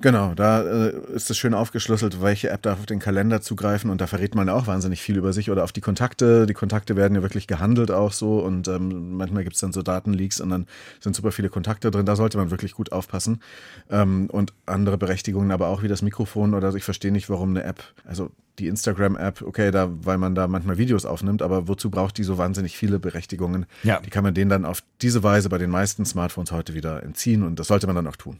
Genau, 0.01 0.33
da 0.33 0.61
äh, 0.61 0.93
ist 1.13 1.29
es 1.29 1.37
schön 1.37 1.53
aufgeschlüsselt, 1.53 2.21
welche 2.21 2.49
App 2.49 2.61
darf 2.61 2.79
auf 2.79 2.85
den 2.85 2.99
Kalender 2.99 3.41
zugreifen 3.41 3.89
und 3.89 3.99
da 3.99 4.07
verrät 4.07 4.33
man 4.33 4.47
ja 4.47 4.53
auch 4.53 4.67
wahnsinnig 4.67 5.01
viel 5.01 5.17
über 5.17 5.33
sich 5.33 5.51
oder 5.51 5.63
auf 5.63 5.71
die 5.71 5.81
Kontakte. 5.81 6.45
Die 6.45 6.53
Kontakte 6.53 6.95
werden 6.95 7.15
ja 7.15 7.21
wirklich 7.21 7.47
gehandelt 7.47 7.91
auch 7.91 8.13
so 8.13 8.39
und 8.39 8.67
ähm, 8.67 9.17
manchmal 9.17 9.43
gibt's 9.43 9.59
dann 9.59 9.73
so 9.73 9.81
Datenleaks 9.81 10.39
und 10.39 10.49
dann 10.49 10.67
sind 10.99 11.15
super 11.15 11.31
viele 11.31 11.49
Kontakte 11.49 11.91
drin. 11.91 12.05
Da 12.05 12.15
sollte 12.15 12.37
man 12.37 12.49
wirklich 12.49 12.73
gut 12.73 12.91
aufpassen. 12.91 13.41
Ähm, 13.89 14.29
und 14.31 14.53
andere 14.65 14.97
Berechtigungen, 14.97 15.51
aber 15.51 15.67
auch 15.67 15.83
wie 15.83 15.87
das 15.87 16.01
Mikrofon 16.01 16.53
oder 16.53 16.73
ich 16.73 16.83
verstehe 16.83 17.11
nicht, 17.11 17.29
warum 17.29 17.49
eine 17.49 17.63
App, 17.63 17.83
also 18.05 18.31
die 18.59 18.67
Instagram-App, 18.67 19.41
okay, 19.41 19.71
da, 19.71 19.89
weil 19.89 20.17
man 20.17 20.35
da 20.35 20.47
manchmal 20.47 20.77
Videos 20.77 21.05
aufnimmt, 21.05 21.41
aber 21.41 21.67
wozu 21.67 21.89
braucht 21.89 22.17
die 22.17 22.23
so 22.23 22.37
wahnsinnig 22.37 22.77
viele 22.77 22.99
Berechtigungen? 22.99 23.65
Ja. 23.83 23.99
Die 23.99 24.09
kann 24.09 24.23
man 24.23 24.33
denen 24.33 24.49
dann 24.49 24.65
auf 24.65 24.83
diese 25.01 25.23
Weise 25.23 25.49
bei 25.49 25.57
den 25.57 25.69
meisten 25.69 26.05
Smartphones 26.05 26.51
heute 26.51 26.73
wieder 26.73 27.03
entziehen 27.03 27.43
und 27.43 27.59
das 27.59 27.67
sollte 27.67 27.87
man 27.87 27.95
dann 27.95 28.07
auch 28.07 28.17
tun. 28.17 28.39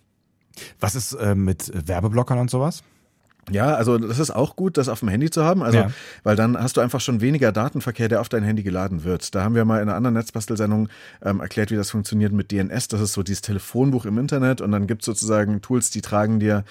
Was 0.80 0.96
ist 0.96 1.14
äh, 1.14 1.36
mit 1.36 1.72
Werbeblockern 1.88 2.40
und 2.40 2.50
sowas? 2.50 2.84
Ja, 3.52 3.74
also 3.74 3.98
das 3.98 4.20
ist 4.20 4.32
auch 4.32 4.56
gut, 4.56 4.78
das 4.78 4.90
auf 4.90 5.00
dem 5.00 5.10
Handy 5.10 5.30
zu 5.30 5.44
haben, 5.44 5.64
also 5.64 5.80
ja. 5.80 5.92
weil 6.24 6.36
dann 6.36 6.58
hast 6.58 6.78
du 6.78 6.82
einfach 6.82 7.02
schon 7.02 7.22
weniger 7.22 7.52
Datenverkehr, 7.52 8.08
der 8.08 8.22
auf 8.22 8.30
dein 8.30 8.44
Handy 8.44 8.64
geladen 8.64 9.04
wird. 9.04 9.34
Da 9.34 9.44
haben 9.44 9.56
wir 9.56 9.66
mal 9.66 9.82
in 9.82 9.90
einer 9.90 9.96
anderen 9.96 10.16
Netzbastelsendung 10.16 10.90
ähm, 11.24 11.40
erklärt, 11.40 11.72
wie 11.72 11.76
das 11.76 11.90
funktioniert 11.90 12.32
mit 12.32 12.52
DNS. 12.52 12.90
Das 12.90 13.02
ist 13.02 13.14
so 13.14 13.24
dieses 13.24 13.42
Telefonbuch 13.42 14.06
im 14.06 14.18
Internet 14.18 14.62
und 14.62 14.72
dann 14.72 14.88
gibt 14.88 15.02
es 15.02 15.08
sozusagen 15.08 15.62
Tools, 15.62 15.90
die 15.90 16.02
tragen 16.02 16.40
dir 16.40 16.64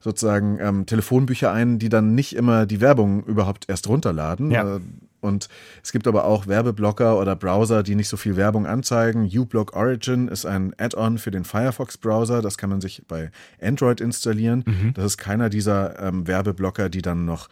sozusagen 0.00 0.58
ähm, 0.60 0.86
Telefonbücher 0.86 1.50
ein, 1.50 1.78
die 1.78 1.88
dann 1.88 2.14
nicht 2.14 2.36
immer 2.36 2.66
die 2.66 2.80
Werbung 2.80 3.24
überhaupt 3.24 3.68
erst 3.68 3.88
runterladen. 3.88 4.50
Ja. 4.50 4.76
Äh, 4.76 4.80
und 5.24 5.48
es 5.82 5.90
gibt 5.90 6.06
aber 6.06 6.24
auch 6.24 6.46
Werbeblocker 6.46 7.18
oder 7.18 7.34
Browser, 7.34 7.82
die 7.82 7.94
nicht 7.94 8.08
so 8.08 8.16
viel 8.16 8.36
Werbung 8.36 8.66
anzeigen. 8.66 9.24
uBlock 9.24 9.74
Origin 9.74 10.28
ist 10.28 10.44
ein 10.44 10.74
Add-on 10.78 11.18
für 11.18 11.30
den 11.30 11.44
Firefox-Browser. 11.44 12.42
Das 12.42 12.58
kann 12.58 12.70
man 12.70 12.80
sich 12.80 13.02
bei 13.08 13.30
Android 13.60 14.00
installieren. 14.00 14.64
Mhm. 14.66 14.94
Das 14.94 15.04
ist 15.04 15.18
keiner 15.18 15.48
dieser 15.48 15.98
ähm, 16.00 16.26
Werbeblocker, 16.26 16.88
die 16.90 17.02
dann 17.02 17.24
noch 17.24 17.48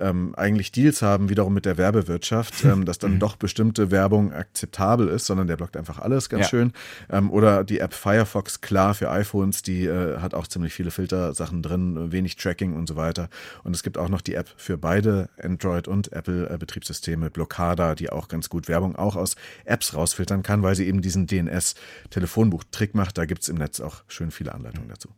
ähm, 0.00 0.34
eigentlich 0.36 0.72
Deals 0.72 1.02
haben, 1.02 1.28
wiederum 1.28 1.54
mit 1.54 1.64
der 1.64 1.78
Werbewirtschaft, 1.78 2.64
ähm, 2.64 2.84
dass 2.84 2.98
dann 2.98 3.14
mhm. 3.14 3.18
doch 3.20 3.36
bestimmte 3.36 3.90
Werbung 3.90 4.32
akzeptabel 4.32 5.08
ist, 5.08 5.26
sondern 5.26 5.46
der 5.46 5.56
blockt 5.56 5.76
einfach 5.76 5.98
alles 5.98 6.28
ganz 6.28 6.44
ja. 6.44 6.48
schön. 6.48 6.72
Ähm, 7.10 7.30
oder 7.30 7.64
die 7.64 7.80
App 7.80 7.94
Firefox 7.94 8.60
klar 8.60 8.94
für 8.94 9.10
iPhones, 9.10 9.62
die 9.62 9.86
äh, 9.86 10.18
hat 10.18 10.34
auch 10.34 10.46
ziemlich 10.46 10.72
viele 10.72 10.90
Filtersachen 10.90 11.62
drin, 11.62 12.12
wenig 12.12 12.36
Tracking 12.36 12.74
und 12.74 12.88
so 12.88 12.96
weiter. 12.96 13.28
Und 13.64 13.74
es 13.74 13.82
gibt 13.82 13.98
auch 13.98 14.08
noch 14.08 14.20
die 14.20 14.34
App 14.34 14.48
für 14.56 14.78
beide 14.78 15.28
Android 15.40 15.88
und 15.88 16.12
Apple 16.12 16.48
äh, 16.48 16.58
Betriebssysteme, 16.58 17.30
Blockada, 17.30 17.94
die 17.94 18.10
auch 18.10 18.28
ganz 18.28 18.48
gut 18.48 18.68
Werbung 18.68 18.96
auch 18.96 19.16
aus 19.16 19.36
Apps 19.64 19.94
rausfiltern 19.94 20.42
kann, 20.42 20.62
weil 20.62 20.74
sie 20.74 20.86
eben 20.86 21.02
diesen 21.02 21.26
DNS-Telefonbuch-Trick 21.26 22.94
macht. 22.94 23.18
Da 23.18 23.24
gibt 23.24 23.42
es 23.42 23.48
im 23.48 23.56
Netz 23.56 23.80
auch 23.80 24.02
schön 24.08 24.30
viele 24.30 24.54
Anleitungen 24.54 24.88
dazu. 24.88 25.10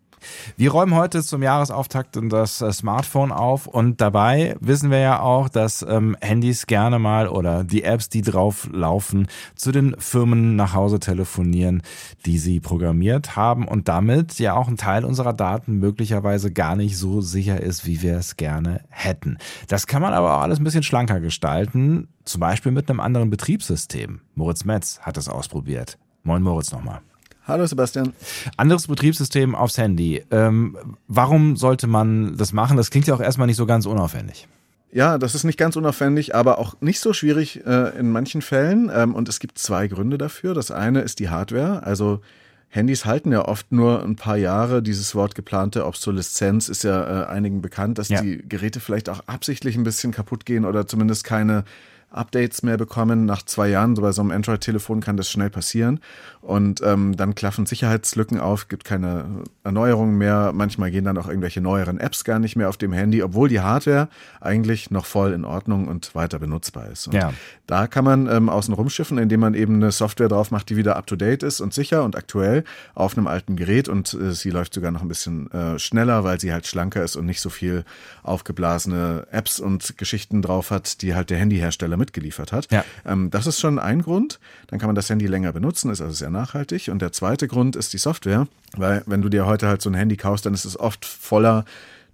Wir 0.56 0.70
räumen 0.70 0.94
heute 0.94 1.22
zum 1.22 1.42
Jahresauftakt 1.42 2.18
das 2.30 2.60
äh, 2.60 2.72
Smartphone 2.72 3.32
auf 3.32 3.66
und 3.66 4.00
dabei 4.00 4.56
wissen 4.60 4.90
wir 4.90 4.98
ja 4.98 5.20
auch, 5.20 5.48
dass 5.48 5.82
ähm, 5.82 6.16
Handys 6.20 6.66
gerne 6.66 6.98
mal 6.98 7.28
oder 7.28 7.64
die 7.64 7.84
Apps, 7.84 8.08
die 8.08 8.22
drauf 8.22 8.68
laufen, 8.72 9.28
zu 9.54 9.72
den 9.72 9.96
Firmen 9.98 10.56
nach 10.56 10.74
Hause 10.74 11.00
telefonieren, 11.00 11.82
die 12.26 12.38
sie 12.38 12.60
programmiert 12.60 13.36
haben 13.36 13.66
und 13.66 13.88
damit 13.88 14.38
ja 14.38 14.54
auch 14.54 14.68
ein 14.68 14.76
Teil 14.76 15.04
unserer 15.04 15.32
Daten 15.32 15.78
möglicherweise 15.78 16.52
gar 16.52 16.76
nicht 16.76 16.96
so 16.96 17.20
sicher 17.20 17.60
ist, 17.60 17.86
wie 17.86 18.02
wir 18.02 18.16
es 18.16 18.36
gerne 18.36 18.80
hätten. 18.90 19.38
Das 19.68 19.86
kann 19.86 20.02
man 20.02 20.14
aber 20.14 20.36
auch 20.36 20.42
alles 20.42 20.58
ein 20.58 20.64
bisschen 20.64 20.82
schlanker 20.82 21.20
gestalten, 21.20 22.08
zum 22.24 22.40
Beispiel 22.40 22.72
mit 22.72 22.88
einem 22.88 23.00
anderen 23.00 23.30
Betriebssystem. 23.30 24.20
Moritz 24.34 24.64
Metz 24.64 25.00
hat 25.00 25.16
es 25.16 25.28
ausprobiert. 25.28 25.98
Moin 26.22 26.42
Moritz 26.42 26.72
nochmal. 26.72 27.00
Hallo 27.44 27.66
Sebastian. 27.66 28.12
Anderes 28.56 28.86
Betriebssystem 28.86 29.56
aufs 29.56 29.76
Handy. 29.76 30.22
Ähm, 30.30 30.76
warum 31.08 31.56
sollte 31.56 31.88
man 31.88 32.36
das 32.36 32.52
machen? 32.52 32.76
Das 32.76 32.90
klingt 32.90 33.08
ja 33.08 33.14
auch 33.14 33.20
erstmal 33.20 33.48
nicht 33.48 33.56
so 33.56 33.66
ganz 33.66 33.84
unaufwendig. 33.84 34.46
Ja, 34.92 35.18
das 35.18 35.34
ist 35.34 35.42
nicht 35.42 35.58
ganz 35.58 35.74
unaufwendig, 35.74 36.34
aber 36.34 36.58
auch 36.58 36.80
nicht 36.80 37.00
so 37.00 37.12
schwierig 37.12 37.66
äh, 37.66 37.98
in 37.98 38.12
manchen 38.12 38.42
Fällen. 38.42 38.90
Ähm, 38.94 39.14
und 39.14 39.28
es 39.28 39.40
gibt 39.40 39.58
zwei 39.58 39.88
Gründe 39.88 40.18
dafür. 40.18 40.54
Das 40.54 40.70
eine 40.70 41.00
ist 41.00 41.18
die 41.18 41.30
Hardware. 41.30 41.82
Also 41.82 42.20
Handys 42.68 43.06
halten 43.06 43.32
ja 43.32 43.44
oft 43.44 43.72
nur 43.72 44.04
ein 44.04 44.16
paar 44.16 44.36
Jahre. 44.36 44.80
Dieses 44.80 45.14
Wort 45.16 45.34
geplante 45.34 45.84
Obsoleszenz 45.84 46.68
ist 46.68 46.84
ja 46.84 47.24
äh, 47.24 47.26
einigen 47.26 47.60
bekannt, 47.60 47.98
dass 47.98 48.08
ja. 48.08 48.22
die 48.22 48.46
Geräte 48.48 48.78
vielleicht 48.78 49.08
auch 49.08 49.20
absichtlich 49.26 49.76
ein 49.76 49.82
bisschen 49.82 50.12
kaputt 50.12 50.46
gehen 50.46 50.64
oder 50.64 50.86
zumindest 50.86 51.24
keine 51.24 51.64
Updates 52.12 52.62
mehr 52.62 52.76
bekommen. 52.76 53.24
Nach 53.24 53.42
zwei 53.42 53.68
Jahren, 53.68 53.96
so 53.96 54.02
bei 54.02 54.12
so 54.12 54.22
einem 54.22 54.30
Android-Telefon 54.30 55.00
kann 55.00 55.16
das 55.16 55.30
schnell 55.30 55.50
passieren. 55.50 56.00
Und 56.40 56.80
ähm, 56.82 57.16
dann 57.16 57.34
klaffen 57.34 57.66
Sicherheitslücken 57.66 58.40
auf, 58.40 58.68
gibt 58.68 58.84
keine 58.84 59.44
Erneuerungen 59.62 60.18
mehr. 60.18 60.52
Manchmal 60.52 60.90
gehen 60.90 61.04
dann 61.04 61.16
auch 61.16 61.28
irgendwelche 61.28 61.60
neueren 61.60 61.98
Apps 61.98 62.24
gar 62.24 62.38
nicht 62.38 62.56
mehr 62.56 62.68
auf 62.68 62.76
dem 62.76 62.92
Handy, 62.92 63.22
obwohl 63.22 63.48
die 63.48 63.60
Hardware 63.60 64.08
eigentlich 64.40 64.90
noch 64.90 65.06
voll 65.06 65.32
in 65.32 65.44
Ordnung 65.44 65.86
und 65.86 66.14
weiter 66.14 66.38
benutzbar 66.38 66.88
ist. 66.90 67.06
Und 67.06 67.14
ja. 67.14 67.32
Da 67.66 67.86
kann 67.86 68.04
man 68.04 68.26
ähm, 68.26 68.48
außen 68.48 68.74
rumschiffen, 68.74 69.18
indem 69.18 69.40
man 69.40 69.54
eben 69.54 69.76
eine 69.76 69.92
Software 69.92 70.28
drauf 70.28 70.50
macht, 70.50 70.68
die 70.68 70.76
wieder 70.76 70.96
up-to-date 70.96 71.44
ist 71.44 71.60
und 71.60 71.72
sicher 71.72 72.02
und 72.02 72.16
aktuell 72.16 72.64
auf 72.94 73.16
einem 73.16 73.28
alten 73.28 73.56
Gerät. 73.56 73.88
Und 73.88 74.12
äh, 74.14 74.32
sie 74.32 74.50
läuft 74.50 74.74
sogar 74.74 74.90
noch 74.90 75.02
ein 75.02 75.08
bisschen 75.08 75.50
äh, 75.52 75.78
schneller, 75.78 76.24
weil 76.24 76.40
sie 76.40 76.52
halt 76.52 76.66
schlanker 76.66 77.04
ist 77.04 77.14
und 77.14 77.26
nicht 77.26 77.40
so 77.40 77.50
viel 77.50 77.84
aufgeblasene 78.24 79.28
Apps 79.30 79.60
und 79.60 79.96
Geschichten 79.96 80.42
drauf 80.42 80.70
hat, 80.70 81.02
die 81.02 81.14
halt 81.14 81.30
der 81.30 81.38
Handyhersteller 81.38 81.96
mitgeliefert 82.02 82.50
hat. 82.50 82.70
Ja. 82.72 82.84
Ähm, 83.06 83.30
das 83.30 83.46
ist 83.46 83.60
schon 83.60 83.78
ein 83.78 84.02
Grund. 84.02 84.40
Dann 84.66 84.80
kann 84.80 84.88
man 84.88 84.96
das 84.96 85.08
Handy 85.08 85.26
länger 85.26 85.52
benutzen, 85.52 85.90
ist 85.90 86.00
also 86.00 86.12
sehr 86.12 86.30
nachhaltig. 86.30 86.88
Und 86.88 87.00
der 87.00 87.12
zweite 87.12 87.46
Grund 87.46 87.76
ist 87.76 87.92
die 87.92 87.98
Software, 87.98 88.48
weil 88.76 89.02
wenn 89.06 89.22
du 89.22 89.28
dir 89.28 89.46
heute 89.46 89.68
halt 89.68 89.80
so 89.80 89.90
ein 89.90 89.94
Handy 89.94 90.16
kaufst, 90.16 90.44
dann 90.44 90.54
ist 90.54 90.64
es 90.64 90.78
oft 90.78 91.04
voller 91.04 91.64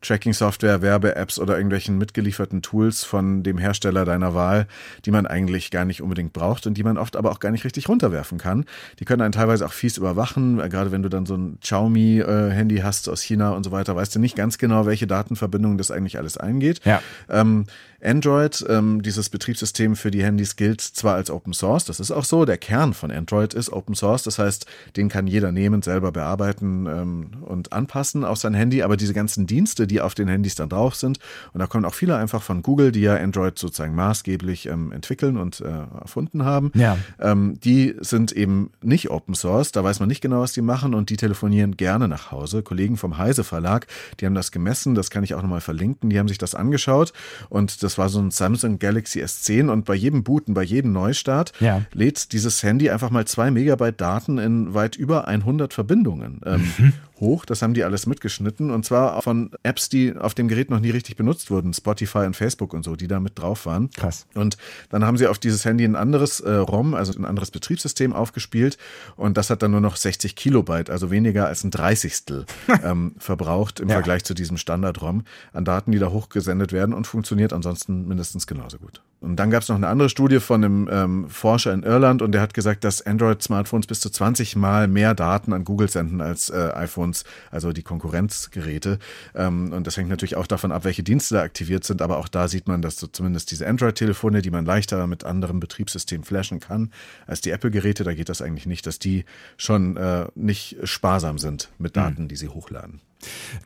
Tracking-Software, 0.01 0.83
Werbe-Apps 0.83 1.39
oder 1.39 1.57
irgendwelchen 1.57 1.99
mitgelieferten 1.99 2.63
Tools 2.63 3.05
von 3.05 3.43
dem 3.43 3.59
Hersteller 3.59 4.05
deiner 4.05 4.35
Wahl, 4.35 4.67
die 5.05 5.11
man 5.11 5.27
eigentlich 5.27 5.71
gar 5.71 5.85
nicht 5.85 6.03
unbedingt 6.03 6.33
braucht 6.33 6.67
und 6.67 6.75
die 6.75 6.85
man 6.85 6.99
oft 6.99 7.17
aber 7.17 7.31
auch 7.33 7.41
gar 7.41 7.51
nicht 7.51 7.65
richtig 7.65 7.89
runterwerfen 7.89 8.39
kann. 8.39 8.65
Die 9.01 9.05
können 9.05 9.23
einen 9.23 9.33
teilweise 9.33 9.67
auch 9.67 9.73
fies 9.73 9.97
überwachen, 9.97 10.59
gerade 10.69 10.93
wenn 10.93 11.03
du 11.03 11.09
dann 11.09 11.27
so 11.27 11.37
ein 11.37 11.59
Xiaomi-Handy 11.61 12.79
hast 12.79 13.09
aus 13.09 13.23
China 13.23 13.51
und 13.51 13.65
so 13.65 13.73
weiter, 13.73 13.97
weißt 13.97 14.15
du 14.15 14.21
nicht 14.21 14.37
ganz 14.37 14.59
genau, 14.59 14.87
welche 14.87 15.07
Datenverbindungen 15.07 15.79
das 15.79 15.91
eigentlich 15.91 16.19
alles 16.19 16.37
eingeht. 16.37 16.81
Ja. 16.85 17.03
Ähm, 17.29 17.67
Android, 18.01 18.65
ähm, 18.69 19.03
dieses 19.03 19.29
Betriebssystem 19.29 19.97
für 19.97 20.13
die 20.13 20.23
Handys 20.23 20.55
gilt 20.55 20.81
zwar 20.81 21.17
als 21.17 21.31
Open 21.31 21.53
Source, 21.53 21.85
das 21.85 21.99
ist 21.99 22.13
auch 22.13 22.25
so, 22.25 22.45
der 22.45 22.57
Kern 22.57 22.95
von 22.95 23.11
Android 23.11 23.55
ist 23.55 23.73
Open 23.73 23.97
Source, 23.97 24.23
das 24.23 24.39
heißt, 24.39 24.67
den 24.97 25.09
kann 25.09 25.27
jeder 25.27 25.51
nehmen, 25.51 25.83
selber 25.83 26.13
bearbeiten 26.13 26.87
ähm, 26.87 27.31
und 27.41 27.73
anpassen 27.73 28.25
auf 28.25 28.39
sein 28.39 28.55
Handy, 28.55 28.83
aber 28.83 28.97
diese 28.97 29.15
ganzen 29.15 29.49
Dienste, 29.49 29.88
die 29.89 30.01
auf 30.01 30.15
den 30.15 30.29
Handys 30.29 30.55
dann 30.55 30.69
drauf 30.69 30.95
sind, 30.95 31.19
und 31.53 31.61
da 31.61 31.67
kommen 31.67 31.85
auch 31.85 31.95
viele 31.95 32.17
einfach 32.17 32.43
von 32.43 32.63
Google, 32.63 32.93
die 32.93 33.01
ja 33.01 33.17
Android 33.17 33.59
sozusagen 33.59 33.95
maßgeblich 33.95 34.67
ähm, 34.67 34.93
entwickeln 34.93 35.37
und 35.37 35.61
äh, 35.61 35.65
erfunden 36.01 36.45
haben, 36.45 36.71
ja. 36.75 36.97
ähm, 37.21 37.59
die 37.61 37.97
sind 38.01 38.33
eben 38.33 38.71
nicht 38.83 39.11
Open 39.11 39.35
Source, 39.35 39.73
da 39.73 39.83
weiß 39.83 40.01
man 40.01 40.09
nicht 40.09 40.21
genau, 40.21 40.41
was 40.41 40.53
die 40.53 40.63
machen 40.63 40.95
und 40.95 41.11
die 41.11 41.17
telefonieren 41.17 41.77
gerne 41.77 42.09
nach 42.09 42.31
Hause. 42.31 42.63
Kollegen 42.63 42.97
vom 42.97 43.19
Heise 43.19 43.45
Verlag, 43.45 43.87
die 44.21 44.27
haben 44.27 44.35
das 44.35 44.53
gemessen, 44.53 44.95
das 44.95 45.11
kann 45.11 45.25
ich 45.25 45.35
auch 45.35 45.43
nochmal 45.43 45.61
verlinken, 45.61 46.11
die 46.11 46.19
haben 46.19 46.29
sich 46.29 46.39
das 46.39 46.55
angeschaut 46.55 47.13
und 47.49 47.83
das 47.83 47.99
war 47.99 48.09
so 48.09 48.21
ein 48.21 48.31
Samsung 48.31 48.79
Galaxy 48.79 49.23
S10 49.23 49.69
und 49.69 49.85
bei 49.85 49.95
jedem 49.95 50.23
Booten, 50.25 50.55
bei 50.55 50.63
jedem 50.63 50.93
Neustart 50.93 51.53
ja. 51.61 51.83
lädt 51.93 52.33
dieses 52.33 52.63
Handy 52.63 52.91
einfach 52.91 53.11
mal 53.11 53.27
zwei 53.27 53.51
Megabyte 53.51 54.01
Daten 54.01 54.39
in 54.39 54.75
weit 54.75 54.97
über 54.97 55.29
100 55.29 55.73
Verbindungen. 55.73 56.41
Ähm, 56.45 56.73
mhm 56.79 56.93
hoch. 57.21 57.45
Das 57.45 57.63
haben 57.63 57.75
die 57.75 57.85
alles 57.85 58.07
mitgeschnitten 58.07 58.71
und 58.71 58.85
zwar 58.85 59.21
von 59.23 59.51
Apps, 59.63 59.78
die 59.87 60.17
auf 60.17 60.35
dem 60.35 60.49
Gerät 60.49 60.71
noch 60.71 60.81
nie 60.81 60.91
richtig 60.91 61.17
benutzt 61.17 61.51
wurden, 61.51 61.75
Spotify 61.75 62.21
und 62.21 62.35
Facebook 62.35 62.73
und 62.73 62.85
so, 62.85 62.97
die 62.97 63.07
da 63.07 63.21
mit 63.21 63.39
drauf 63.39 63.67
waren. 63.67 63.91
Krass. 63.91 64.27
Und 64.35 64.57
dann 64.89 65.05
haben 65.05 65.17
sie 65.17 65.27
auf 65.27 65.39
dieses 65.39 65.65
Handy 65.65 65.85
ein 65.85 65.97
anderes 65.97 66.41
äh, 66.41 66.51
ROM, 66.51 66.95
also 66.95 67.19
ein 67.19 67.25
anderes 67.25 67.51
Betriebssystem 67.51 68.13
aufgespielt 68.13 68.79
und 69.17 69.37
das 69.37 69.51
hat 69.51 69.63
dann 69.63 69.73
nur 69.73 69.81
noch 69.81 69.97
60 69.97 70.35
Kilobyte, 70.37 70.91
also 70.91 71.11
weniger 71.11 71.47
als 71.47 71.65
ein 71.65 71.71
Dreißigstel 71.71 72.47
ähm, 72.83 73.15
verbraucht 73.19 73.81
im 73.81 73.89
ja. 73.89 73.95
Vergleich 73.97 74.25
zu 74.25 74.35
diesem 74.35 74.57
Standard-ROM 74.57 75.25
an 75.53 75.65
Daten, 75.65 75.93
die 75.93 75.99
da 75.99 76.11
hochgesendet 76.11 76.73
werden 76.73 76.95
und 76.95 77.07
funktioniert 77.07 77.53
ansonsten 77.53 78.09
mindestens 78.09 78.47
genauso 78.47 78.79
gut. 78.79 79.03
Und 79.21 79.37
dann 79.37 79.51
gab 79.51 79.63
es 79.63 79.69
noch 79.69 79.77
eine 79.77 79.89
andere 79.89 80.09
Studie 80.09 80.39
von 80.39 80.63
einem 80.63 80.89
ähm, 80.91 81.29
Forscher 81.29 81.73
in 81.73 81.83
Irland 81.83 82.23
und 82.23 82.31
der 82.33 82.41
hat 82.41 82.55
gesagt, 82.55 82.85
dass 82.85 83.05
Android-Smartphones 83.05 83.89
bis 83.89 83.99
zu 83.99 84.11
20 84.11 84.55
Mal 84.55 84.87
mehr 84.87 85.15
Daten 85.15 85.53
an 85.53 85.65
Google 85.65 85.91
senden 85.91 86.21
als 86.21 86.51
äh, 86.51 86.71
iPhones, 86.75 87.25
also 87.51 87.73
die 87.73 87.83
Konkurrenzgeräte. 87.83 89.01
Ähm, 89.35 89.73
und 89.73 89.89
das 89.89 89.97
hängt 89.97 90.09
natürlich 90.09 90.37
auch 90.37 90.47
davon 90.47 90.71
ab, 90.71 90.85
welche 90.85 91.03
Dienste 91.03 91.35
da 91.35 91.43
aktiviert 91.43 91.83
sind. 91.83 92.01
Aber 92.01 92.19
auch 92.19 92.29
da 92.29 92.47
sieht 92.47 92.69
man, 92.69 92.81
dass 92.81 92.97
so 92.97 93.09
zumindest 93.09 93.51
diese 93.51 93.67
Android-Telefone, 93.67 94.41
die 94.41 94.53
man 94.53 94.65
leichter 94.65 95.05
mit 95.09 95.25
anderen 95.25 95.59
Betriebssystemen 95.59 96.25
flashen 96.25 96.61
kann 96.61 96.93
als 97.27 97.41
die 97.41 97.51
Apple-Geräte, 97.51 98.05
da 98.05 98.15
geht 98.15 98.29
das 98.29 98.41
eigentlich 98.41 98.67
nicht, 98.67 98.87
dass 98.87 99.01
die 99.01 99.25
schon 99.57 99.97
äh, 99.97 100.27
nicht 100.37 100.77
sparsam 100.85 101.39
sind 101.39 101.71
mit 101.79 101.97
hm. 101.97 102.03
Daten, 102.03 102.23
mhm. 102.23 102.29
die 102.29 102.37
sie 102.37 102.49
hochladen. 102.49 103.01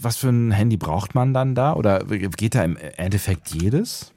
Was 0.01 0.17
für 0.17 0.31
ein 0.31 0.51
Handy 0.51 0.79
braucht 0.79 1.15
man 1.15 1.35
dann 1.35 1.55
da? 1.55 1.75
Oder 1.75 2.05
geht 2.05 2.55
da 2.55 2.65
im 2.65 2.79
Endeffekt 2.97 3.51
jedes? 3.51 4.13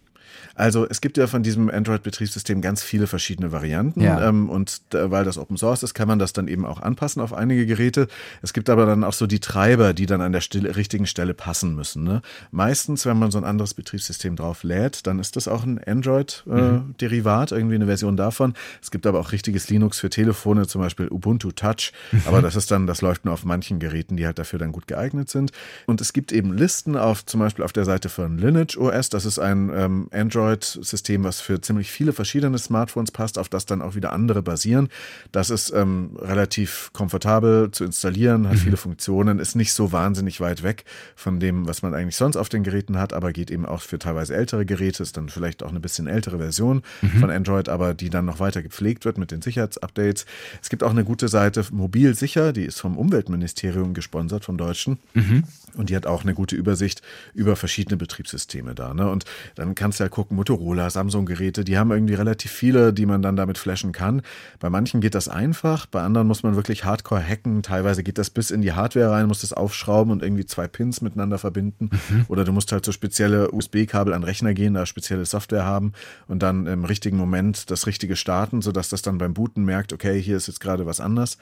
Also 0.56 0.88
es 0.90 1.02
gibt 1.02 1.18
ja 1.18 1.28
von 1.28 1.44
diesem 1.44 1.70
Android-Betriebssystem 1.70 2.62
ganz 2.62 2.82
viele 2.82 3.08
verschiedene 3.08 3.52
Varianten. 3.52 4.02
Ja. 4.02 4.30
Ähm, 4.30 4.50
und 4.50 4.82
da, 4.94 5.12
weil 5.12 5.26
das 5.26 5.38
Open 5.38 5.58
Source 5.58 5.84
ist, 5.84 5.94
kann 5.94 6.08
man 6.08 6.18
das 6.18 6.32
dann 6.32 6.48
eben 6.48 6.66
auch 6.66 6.82
anpassen 6.82 7.22
auf 7.22 7.34
einige 7.34 7.66
Geräte. 7.66 8.08
Es 8.42 8.54
gibt 8.54 8.70
aber 8.70 8.86
dann 8.86 9.04
auch 9.04 9.14
so 9.14 9.28
die 9.28 9.42
Treiber, 9.42 9.94
die 9.94 10.06
dann 10.06 10.22
an 10.22 10.32
der 10.32 10.42
Stelle, 10.42 10.76
richtigen 10.76 11.08
Stelle 11.08 11.34
passen 11.34 11.76
müssen. 11.76 12.04
Ne? 12.04 12.22
Meistens, 12.52 13.06
wenn 13.06 13.20
man 13.20 13.32
so 13.32 13.38
ein 13.38 13.44
anderes 13.44 13.74
Betriebssystem 13.74 14.38
drauf 14.38 14.64
lädt, 14.64 15.06
dann 15.08 15.20
ist 15.20 15.36
das 15.36 15.50
auch 15.50 15.64
ein 15.64 15.78
Android-Derivat, 15.84 17.52
äh, 17.52 17.54
mhm. 17.54 17.60
irgendwie 17.60 17.76
eine 17.76 17.86
Version 17.86 18.16
davon. 18.16 18.54
Es 18.82 18.92
gibt 18.92 19.06
aber 19.06 19.20
auch 19.20 19.34
richtiges 19.34 19.70
Linux 19.70 20.00
für 20.00 20.10
Telefone, 20.10 20.68
zum 20.68 20.82
Beispiel 20.82 21.10
Ubuntu 21.10 21.52
Touch. 21.52 21.92
Mhm. 22.14 22.22
Aber 22.26 22.42
das 22.42 22.56
ist 22.56 22.72
dann, 22.72 22.88
das 22.88 23.02
läuft 23.02 23.26
nur 23.26 23.34
auf 23.34 23.44
manchen 23.44 23.80
Geräten, 23.80 24.16
die 24.16 24.26
halt 24.26 24.40
dafür 24.40 24.60
dann 24.60 24.72
gut 24.72 24.88
geeignet 24.88 25.30
sind. 25.30 25.52
Und 25.86 26.00
es 26.00 26.14
gibt 26.14 26.32
eben 26.32 26.54
Listen 26.54 26.96
auf, 26.96 27.26
zum 27.26 27.42
Beispiel 27.42 27.66
auf 27.66 27.74
der 27.74 27.84
Seite 27.84 28.08
von 28.08 28.38
Lineage 28.38 28.78
OS. 28.78 29.10
Das 29.10 29.26
ist 29.26 29.38
ein 29.38 29.70
ähm, 29.76 30.08
Android 30.14 30.45
Android-System, 30.46 31.24
was 31.24 31.42
für 31.42 31.60
ziemlich 31.62 31.92
viele 31.92 32.14
verschiedene 32.14 32.58
Smartphones 32.58 33.12
passt, 33.12 33.38
auf 33.38 33.50
das 33.50 33.66
dann 33.66 33.82
auch 33.82 33.96
wieder 33.96 34.14
andere 34.14 34.42
basieren. 34.42 34.90
Das 35.32 35.50
ist 35.50 35.72
ähm, 35.72 36.12
relativ 36.20 36.92
komfortabel 36.94 37.72
zu 37.72 37.84
installieren, 37.84 38.48
hat 38.48 38.56
mhm. 38.56 38.60
viele 38.60 38.78
Funktionen, 38.78 39.40
ist 39.40 39.56
nicht 39.56 39.74
so 39.74 39.92
wahnsinnig 39.92 40.40
weit 40.40 40.64
weg 40.64 40.86
von 41.16 41.40
dem, 41.40 41.68
was 41.68 41.82
man 41.82 41.94
eigentlich 41.94 42.16
sonst 42.16 42.38
auf 42.38 42.50
den 42.50 42.64
Geräten 42.64 42.98
hat, 42.98 43.14
aber 43.14 43.34
geht 43.34 43.52
eben 43.52 43.66
auch 43.66 43.82
für 43.82 44.00
teilweise 44.00 44.36
ältere 44.36 44.66
Geräte, 44.66 45.04
ist 45.04 45.18
dann 45.18 45.30
vielleicht 45.30 45.64
auch 45.64 45.70
eine 45.70 45.80
bisschen 45.80 46.08
ältere 46.08 46.38
Version 46.38 46.84
mhm. 47.02 47.20
von 47.20 47.30
Android, 47.30 47.70
aber 47.70 47.94
die 47.94 48.10
dann 48.10 48.26
noch 48.26 48.40
weiter 48.40 48.62
gepflegt 48.62 49.06
wird 49.06 49.18
mit 49.18 49.32
den 49.32 49.42
Sicherheitsupdates. 49.42 50.26
Es 50.62 50.70
gibt 50.70 50.84
auch 50.84 50.92
eine 50.92 51.04
gute 51.04 51.28
Seite 51.28 51.66
Mobil 51.72 52.16
Sicher, 52.16 52.54
die 52.54 52.66
ist 52.66 52.80
vom 52.80 52.98
Umweltministerium 52.98 53.94
gesponsert, 53.94 54.46
vom 54.46 54.58
Deutschen. 54.58 55.00
Mhm. 55.14 55.44
Und 55.78 55.90
die 55.90 55.96
hat 55.96 56.06
auch 56.06 56.24
eine 56.24 56.34
gute 56.34 56.56
Übersicht 56.56 57.02
über 57.34 57.56
verschiedene 57.56 57.98
Betriebssysteme 57.98 58.76
da. 58.76 58.94
Ne? 58.94 59.10
Und 59.10 59.26
dann 59.56 59.76
kannst 59.76 60.00
du 60.00 60.04
ja 60.04 60.10
gucken, 60.10 60.36
Motorola, 60.38 60.90
Samsung-Geräte, 60.90 61.64
die 61.64 61.78
haben 61.78 61.92
irgendwie 61.92 62.14
relativ 62.14 62.52
viele, 62.52 62.94
die 62.94 63.06
man 63.06 63.22
dann 63.22 63.36
damit 63.36 63.58
flashen 63.58 63.92
kann. 63.92 64.22
Bei 64.60 64.70
manchen 64.70 65.02
geht 65.02 65.16
das 65.16 65.28
einfach, 65.28 65.86
bei 65.86 66.02
anderen 66.02 66.28
muss 66.28 66.44
man 66.44 66.56
wirklich 66.56 66.86
hardcore 66.86 67.22
hacken. 67.22 67.64
Teilweise 67.64 68.04
geht 68.04 68.18
das 68.18 68.30
bis 68.30 68.52
in 68.52 68.62
die 68.62 68.74
Hardware 68.74 69.12
rein, 69.12 69.28
muss 69.28 69.42
das 69.42 69.54
aufschrauben 69.54 70.12
und 70.12 70.24
irgendwie 70.24 70.46
zwei 70.46 70.68
Pins 70.68 71.02
miteinander 71.02 71.38
verbinden. 71.38 71.90
Mhm. 72.10 72.26
Oder 72.28 72.46
du 72.46 72.52
musst 72.52 72.72
halt 72.72 72.86
so 72.86 72.92
spezielle 72.92 73.52
USB-Kabel 73.52 74.14
an 74.14 74.24
Rechner 74.24 74.54
gehen, 74.54 74.74
da 74.74 74.86
spezielle 74.86 75.26
Software 75.26 75.66
haben 75.66 75.94
und 76.28 76.42
dann 76.42 76.68
im 76.68 76.86
richtigen 76.86 77.18
Moment 77.18 77.70
das 77.72 77.88
Richtige 77.88 78.16
starten, 78.16 78.62
sodass 78.62 78.90
das 78.90 79.02
dann 79.02 79.18
beim 79.18 79.34
Booten 79.34 79.64
merkt, 79.64 79.94
okay, 79.94 80.22
hier 80.22 80.38
ist 80.38 80.48
jetzt 80.48 80.60
gerade 80.60 80.86
was 80.86 81.00
anders. 81.00 81.38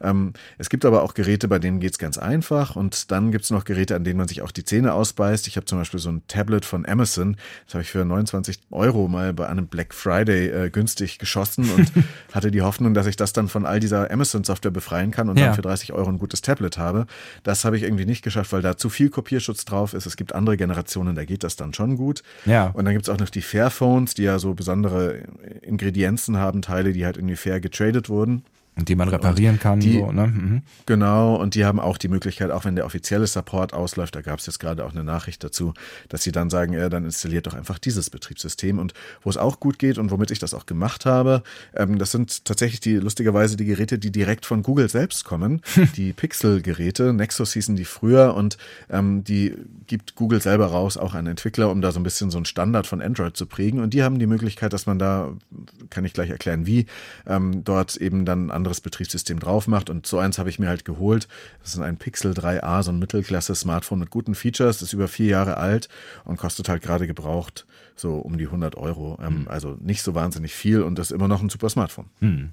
Ähm, 0.00 0.32
es 0.58 0.68
gibt 0.68 0.84
aber 0.84 1.02
auch 1.02 1.14
Geräte, 1.14 1.48
bei 1.48 1.58
denen 1.58 1.80
geht 1.80 1.92
es 1.92 1.98
ganz 1.98 2.18
einfach 2.18 2.76
und 2.76 3.10
dann 3.10 3.30
gibt 3.30 3.44
es 3.44 3.50
noch 3.50 3.64
Geräte, 3.64 3.75
an 3.76 4.04
denen 4.04 4.18
man 4.18 4.28
sich 4.28 4.42
auch 4.42 4.50
die 4.50 4.64
Zähne 4.64 4.94
ausbeißt. 4.94 5.46
Ich 5.46 5.56
habe 5.56 5.66
zum 5.66 5.78
Beispiel 5.78 6.00
so 6.00 6.10
ein 6.10 6.22
Tablet 6.26 6.64
von 6.64 6.86
Amazon, 6.86 7.36
das 7.66 7.74
habe 7.74 7.82
ich 7.82 7.90
für 7.90 8.04
29 8.04 8.46
25 8.46 8.58
Euro 8.70 9.08
mal 9.08 9.32
bei 9.32 9.48
einem 9.48 9.66
Black 9.66 9.94
Friday 9.94 10.48
äh, 10.48 10.70
günstig 10.70 11.18
geschossen 11.18 11.70
und 11.70 11.92
hatte 12.32 12.50
die 12.50 12.62
Hoffnung, 12.62 12.94
dass 12.94 13.06
ich 13.06 13.16
das 13.16 13.32
dann 13.32 13.48
von 13.48 13.66
all 13.66 13.80
dieser 13.80 14.10
Amazon-Software 14.10 14.70
befreien 14.70 15.10
kann 15.10 15.28
und 15.28 15.38
ja. 15.38 15.46
dann 15.46 15.54
für 15.54 15.62
30 15.62 15.92
Euro 15.92 16.08
ein 16.08 16.18
gutes 16.18 16.42
Tablet 16.42 16.78
habe. 16.78 17.06
Das 17.42 17.64
habe 17.64 17.76
ich 17.76 17.82
irgendwie 17.82 18.06
nicht 18.06 18.22
geschafft, 18.22 18.52
weil 18.52 18.62
da 18.62 18.76
zu 18.76 18.88
viel 18.88 19.10
Kopierschutz 19.10 19.64
drauf 19.64 19.94
ist. 19.94 20.06
Es 20.06 20.16
gibt 20.16 20.34
andere 20.34 20.56
Generationen, 20.56 21.14
da 21.14 21.24
geht 21.24 21.44
das 21.44 21.56
dann 21.56 21.74
schon 21.74 21.96
gut. 21.96 22.22
Ja. 22.44 22.70
Und 22.74 22.84
dann 22.84 22.94
gibt 22.94 23.08
es 23.08 23.14
auch 23.14 23.18
noch 23.18 23.30
die 23.30 23.42
Fairphones, 23.42 24.14
die 24.14 24.22
ja 24.22 24.38
so 24.38 24.54
besondere 24.54 25.22
Ingredienzen 25.62 26.36
haben, 26.36 26.62
Teile, 26.62 26.92
die 26.92 27.04
halt 27.04 27.16
irgendwie 27.16 27.36
fair 27.36 27.60
getradet 27.60 28.08
wurden. 28.08 28.44
Und 28.78 28.90
die 28.90 28.94
man 28.94 29.08
reparieren 29.08 29.58
kann. 29.58 29.80
Die, 29.80 29.98
so, 29.98 30.12
ne? 30.12 30.26
mhm. 30.26 30.62
Genau, 30.84 31.36
und 31.36 31.54
die 31.54 31.64
haben 31.64 31.80
auch 31.80 31.96
die 31.96 32.08
Möglichkeit, 32.08 32.50
auch 32.50 32.66
wenn 32.66 32.76
der 32.76 32.84
offizielle 32.84 33.26
Support 33.26 33.72
ausläuft, 33.72 34.14
da 34.14 34.20
gab 34.20 34.38
es 34.38 34.44
jetzt 34.44 34.58
gerade 34.58 34.84
auch 34.84 34.92
eine 34.92 35.02
Nachricht 35.02 35.42
dazu, 35.42 35.72
dass 36.10 36.22
sie 36.22 36.30
dann 36.30 36.50
sagen, 36.50 36.74
ja, 36.74 36.90
dann 36.90 37.06
installiert 37.06 37.46
doch 37.46 37.54
einfach 37.54 37.78
dieses 37.78 38.10
Betriebssystem. 38.10 38.78
Und 38.78 38.92
wo 39.22 39.30
es 39.30 39.38
auch 39.38 39.60
gut 39.60 39.78
geht 39.78 39.96
und 39.96 40.10
womit 40.10 40.30
ich 40.30 40.40
das 40.40 40.52
auch 40.52 40.66
gemacht 40.66 41.06
habe, 41.06 41.42
ähm, 41.74 41.98
das 41.98 42.12
sind 42.12 42.44
tatsächlich 42.44 42.80
die 42.80 42.96
lustigerweise 42.96 43.56
die 43.56 43.64
Geräte, 43.64 43.98
die 43.98 44.12
direkt 44.12 44.44
von 44.44 44.62
Google 44.62 44.90
selbst 44.90 45.24
kommen. 45.24 45.62
die 45.96 46.12
Pixel-Geräte, 46.12 47.14
Nexus 47.14 47.54
hießen 47.54 47.76
die 47.76 47.86
früher 47.86 48.34
und 48.34 48.58
ähm, 48.90 49.24
die 49.24 49.54
gibt 49.86 50.16
Google 50.16 50.42
selber 50.42 50.66
raus, 50.66 50.98
auch 50.98 51.14
an 51.14 51.26
Entwickler, 51.26 51.70
um 51.70 51.80
da 51.80 51.92
so 51.92 52.00
ein 52.00 52.02
bisschen 52.02 52.30
so 52.30 52.38
ein 52.38 52.44
Standard 52.44 52.86
von 52.86 53.00
Android 53.00 53.36
zu 53.36 53.46
prägen. 53.46 53.80
Und 53.80 53.94
die 53.94 54.02
haben 54.02 54.18
die 54.18 54.26
Möglichkeit, 54.26 54.72
dass 54.72 54.84
man 54.84 54.98
da, 54.98 55.32
kann 55.88 56.04
ich 56.04 56.12
gleich 56.12 56.28
erklären, 56.28 56.66
wie, 56.66 56.86
ähm, 57.26 57.64
dort 57.64 57.96
eben 57.96 58.24
dann 58.24 58.50
andere 58.50 58.65
anderes 58.66 58.80
Betriebssystem 58.80 59.38
drauf 59.38 59.68
macht. 59.68 59.88
Und 59.90 60.06
so 60.06 60.18
eins 60.18 60.38
habe 60.38 60.50
ich 60.50 60.58
mir 60.58 60.68
halt 60.68 60.84
geholt. 60.84 61.28
Das 61.62 61.74
ist 61.74 61.80
ein 61.80 61.96
Pixel 61.96 62.32
3a, 62.32 62.82
so 62.82 62.90
ein 62.90 62.98
Mittelklasse-Smartphone 62.98 64.00
mit 64.00 64.10
guten 64.10 64.34
Features. 64.34 64.78
Das 64.78 64.88
ist 64.88 64.92
über 64.92 65.06
vier 65.06 65.26
Jahre 65.26 65.56
alt 65.56 65.88
und 66.24 66.36
kostet 66.36 66.68
halt 66.68 66.82
gerade 66.82 67.06
gebraucht 67.06 67.64
so 67.98 68.16
um 68.16 68.36
die 68.36 68.46
100 68.46 68.76
Euro. 68.76 69.18
Ähm, 69.24 69.42
mhm. 69.42 69.48
Also 69.48 69.76
nicht 69.80 70.02
so 70.02 70.14
wahnsinnig 70.14 70.52
viel 70.52 70.82
und 70.82 70.98
das 70.98 71.10
ist 71.10 71.16
immer 71.16 71.28
noch 71.28 71.40
ein 71.40 71.48
super 71.48 71.70
Smartphone. 71.70 72.06
Mhm. 72.20 72.50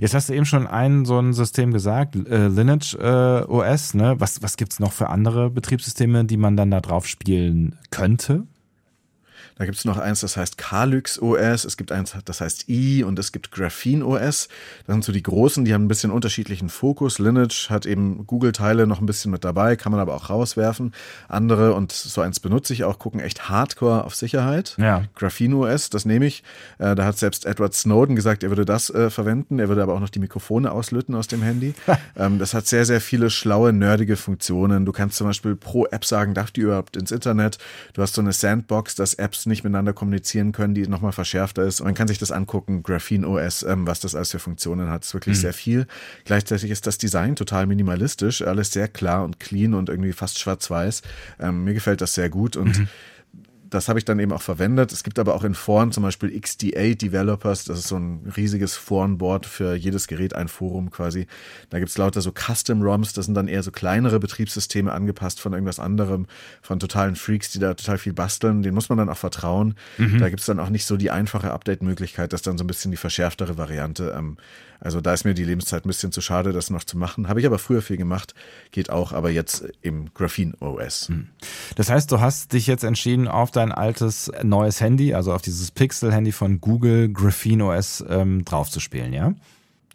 Jetzt 0.00 0.14
hast 0.14 0.30
du 0.30 0.32
eben 0.32 0.46
schon 0.46 0.66
ein 0.66 1.04
so 1.04 1.18
ein 1.20 1.32
System 1.32 1.72
gesagt, 1.72 2.16
äh, 2.16 2.48
Lineage 2.48 2.96
äh, 2.96 3.44
OS. 3.44 3.94
Ne? 3.94 4.16
Was, 4.18 4.42
was 4.42 4.56
gibt 4.56 4.72
es 4.72 4.80
noch 4.80 4.92
für 4.92 5.10
andere 5.10 5.50
Betriebssysteme, 5.50 6.24
die 6.24 6.38
man 6.38 6.56
dann 6.56 6.70
da 6.70 6.80
drauf 6.80 7.06
spielen 7.06 7.76
könnte? 7.90 8.46
Da 9.60 9.66
gibt 9.66 9.76
es 9.76 9.84
noch 9.84 9.98
eins, 9.98 10.20
das 10.20 10.38
heißt 10.38 10.56
Calyx 10.56 11.20
OS, 11.20 11.66
es 11.66 11.76
gibt 11.76 11.92
eins, 11.92 12.16
das 12.24 12.40
heißt 12.40 12.70
I 12.70 13.04
und 13.04 13.18
es 13.18 13.30
gibt 13.30 13.52
Graphene 13.52 14.02
OS. 14.06 14.48
Das 14.86 14.94
sind 14.94 15.04
so 15.04 15.12
die 15.12 15.22
großen, 15.22 15.66
die 15.66 15.74
haben 15.74 15.84
ein 15.84 15.88
bisschen 15.88 16.10
unterschiedlichen 16.10 16.70
Fokus. 16.70 17.18
Lineage 17.18 17.68
hat 17.68 17.84
eben 17.84 18.26
Google-Teile 18.26 18.86
noch 18.86 19.02
ein 19.02 19.06
bisschen 19.06 19.30
mit 19.30 19.44
dabei, 19.44 19.76
kann 19.76 19.92
man 19.92 20.00
aber 20.00 20.14
auch 20.14 20.30
rauswerfen. 20.30 20.94
Andere, 21.28 21.74
und 21.74 21.92
so 21.92 22.22
eins 22.22 22.40
benutze 22.40 22.72
ich 22.72 22.84
auch, 22.84 22.98
gucken 22.98 23.20
echt 23.20 23.50
hardcore 23.50 24.04
auf 24.04 24.14
Sicherheit. 24.14 24.76
Ja. 24.78 25.04
Graphene 25.14 25.54
OS, 25.56 25.90
das 25.90 26.06
nehme 26.06 26.24
ich. 26.24 26.42
Äh, 26.78 26.94
da 26.94 27.04
hat 27.04 27.18
selbst 27.18 27.44
Edward 27.44 27.74
Snowden 27.74 28.16
gesagt, 28.16 28.42
er 28.42 28.48
würde 28.48 28.64
das 28.64 28.88
äh, 28.88 29.10
verwenden. 29.10 29.58
Er 29.58 29.68
würde 29.68 29.82
aber 29.82 29.92
auch 29.92 30.00
noch 30.00 30.08
die 30.08 30.20
Mikrofone 30.20 30.72
auslöten 30.72 31.14
aus 31.14 31.26
dem 31.26 31.42
Handy. 31.42 31.74
ähm, 32.16 32.38
das 32.38 32.54
hat 32.54 32.66
sehr, 32.66 32.86
sehr 32.86 33.02
viele 33.02 33.28
schlaue, 33.28 33.74
nerdige 33.74 34.16
Funktionen. 34.16 34.86
Du 34.86 34.92
kannst 34.92 35.18
zum 35.18 35.26
Beispiel 35.26 35.54
pro 35.54 35.84
App 35.84 36.06
sagen, 36.06 36.32
darf 36.32 36.50
die 36.50 36.62
überhaupt 36.62 36.96
ins 36.96 37.10
Internet? 37.10 37.58
Du 37.92 38.00
hast 38.00 38.14
so 38.14 38.22
eine 38.22 38.32
Sandbox, 38.32 38.94
dass 38.94 39.12
Apps 39.12 39.49
nicht 39.50 39.64
miteinander 39.64 39.92
kommunizieren 39.92 40.52
können, 40.52 40.74
die 40.74 40.86
nochmal 40.86 41.12
verschärfter 41.12 41.64
ist. 41.64 41.80
Und 41.80 41.86
man 41.86 41.94
kann 41.94 42.08
sich 42.08 42.18
das 42.18 42.32
angucken, 42.32 42.82
Graphene 42.82 43.28
OS, 43.28 43.62
ähm, 43.62 43.86
was 43.86 44.00
das 44.00 44.14
alles 44.14 44.30
für 44.30 44.38
Funktionen 44.38 44.88
hat. 44.88 45.04
ist 45.04 45.12
wirklich 45.12 45.36
mhm. 45.36 45.40
sehr 45.40 45.52
viel. 45.52 45.86
Gleichzeitig 46.24 46.70
ist 46.70 46.86
das 46.86 46.96
Design 46.96 47.36
total 47.36 47.66
minimalistisch, 47.66 48.42
alles 48.42 48.72
sehr 48.72 48.88
klar 48.88 49.24
und 49.24 49.38
clean 49.40 49.74
und 49.74 49.88
irgendwie 49.88 50.12
fast 50.12 50.38
schwarz-weiß. 50.38 51.02
Ähm, 51.38 51.64
mir 51.64 51.74
gefällt 51.74 52.00
das 52.00 52.14
sehr 52.14 52.30
gut 52.30 52.56
und 52.56 52.78
mhm 52.78 52.88
das 53.70 53.88
habe 53.88 53.98
ich 53.98 54.04
dann 54.04 54.18
eben 54.18 54.32
auch 54.32 54.42
verwendet. 54.42 54.92
Es 54.92 55.04
gibt 55.04 55.18
aber 55.18 55.34
auch 55.34 55.44
in 55.44 55.54
Foren 55.54 55.92
zum 55.92 56.02
Beispiel 56.02 56.38
XDA 56.38 56.94
Developers, 56.94 57.64
das 57.64 57.78
ist 57.78 57.88
so 57.88 57.96
ein 57.96 58.32
riesiges 58.36 58.74
Forenboard 58.76 59.46
für 59.46 59.74
jedes 59.74 60.08
Gerät, 60.08 60.34
ein 60.34 60.48
Forum 60.48 60.90
quasi. 60.90 61.26
Da 61.70 61.78
gibt 61.78 61.90
es 61.90 61.96
lauter 61.96 62.20
so 62.20 62.32
Custom-ROMs, 62.32 63.12
das 63.12 63.26
sind 63.26 63.34
dann 63.34 63.48
eher 63.48 63.62
so 63.62 63.70
kleinere 63.70 64.18
Betriebssysteme 64.18 64.92
angepasst 64.92 65.40
von 65.40 65.52
irgendwas 65.52 65.78
anderem, 65.78 66.26
von 66.62 66.80
totalen 66.80 67.16
Freaks, 67.16 67.50
die 67.52 67.60
da 67.60 67.74
total 67.74 67.98
viel 67.98 68.12
basteln. 68.12 68.62
Den 68.62 68.74
muss 68.74 68.88
man 68.88 68.98
dann 68.98 69.08
auch 69.08 69.16
vertrauen. 69.16 69.74
Mhm. 69.98 70.18
Da 70.18 70.28
gibt 70.28 70.40
es 70.40 70.46
dann 70.46 70.58
auch 70.58 70.70
nicht 70.70 70.84
so 70.84 70.96
die 70.96 71.10
einfache 71.10 71.52
Update-Möglichkeit, 71.52 72.32
das 72.32 72.40
ist 72.40 72.46
dann 72.46 72.58
so 72.58 72.64
ein 72.64 72.66
bisschen 72.66 72.90
die 72.90 72.96
verschärftere 72.96 73.56
Variante. 73.56 74.14
Ähm, 74.16 74.36
also 74.80 75.00
da 75.00 75.12
ist 75.12 75.24
mir 75.24 75.34
die 75.34 75.44
Lebenszeit 75.44 75.84
ein 75.84 75.88
bisschen 75.88 76.10
zu 76.10 76.22
schade, 76.22 76.52
das 76.52 76.70
noch 76.70 76.84
zu 76.84 76.96
machen. 76.96 77.28
Habe 77.28 77.40
ich 77.40 77.46
aber 77.46 77.58
früher 77.58 77.82
viel 77.82 77.98
gemacht, 77.98 78.34
geht 78.72 78.88
auch, 78.88 79.12
aber 79.12 79.30
jetzt 79.30 79.64
im 79.82 80.12
Graphene 80.14 80.54
OS. 80.60 81.08
Hm. 81.08 81.28
Das 81.76 81.90
heißt, 81.90 82.10
du 82.10 82.20
hast 82.20 82.54
dich 82.54 82.66
jetzt 82.66 82.82
entschieden, 82.82 83.28
auf 83.28 83.50
dein 83.50 83.59
altes 83.68 84.30
neues 84.42 84.80
Handy, 84.80 85.14
also 85.14 85.32
auf 85.32 85.42
dieses 85.42 85.70
Pixel-Handy 85.70 86.32
von 86.32 86.60
Google 86.60 87.12
Graphene 87.12 87.64
OS 87.66 88.04
ähm, 88.08 88.44
draufzuspielen, 88.44 89.12
ja? 89.12 89.34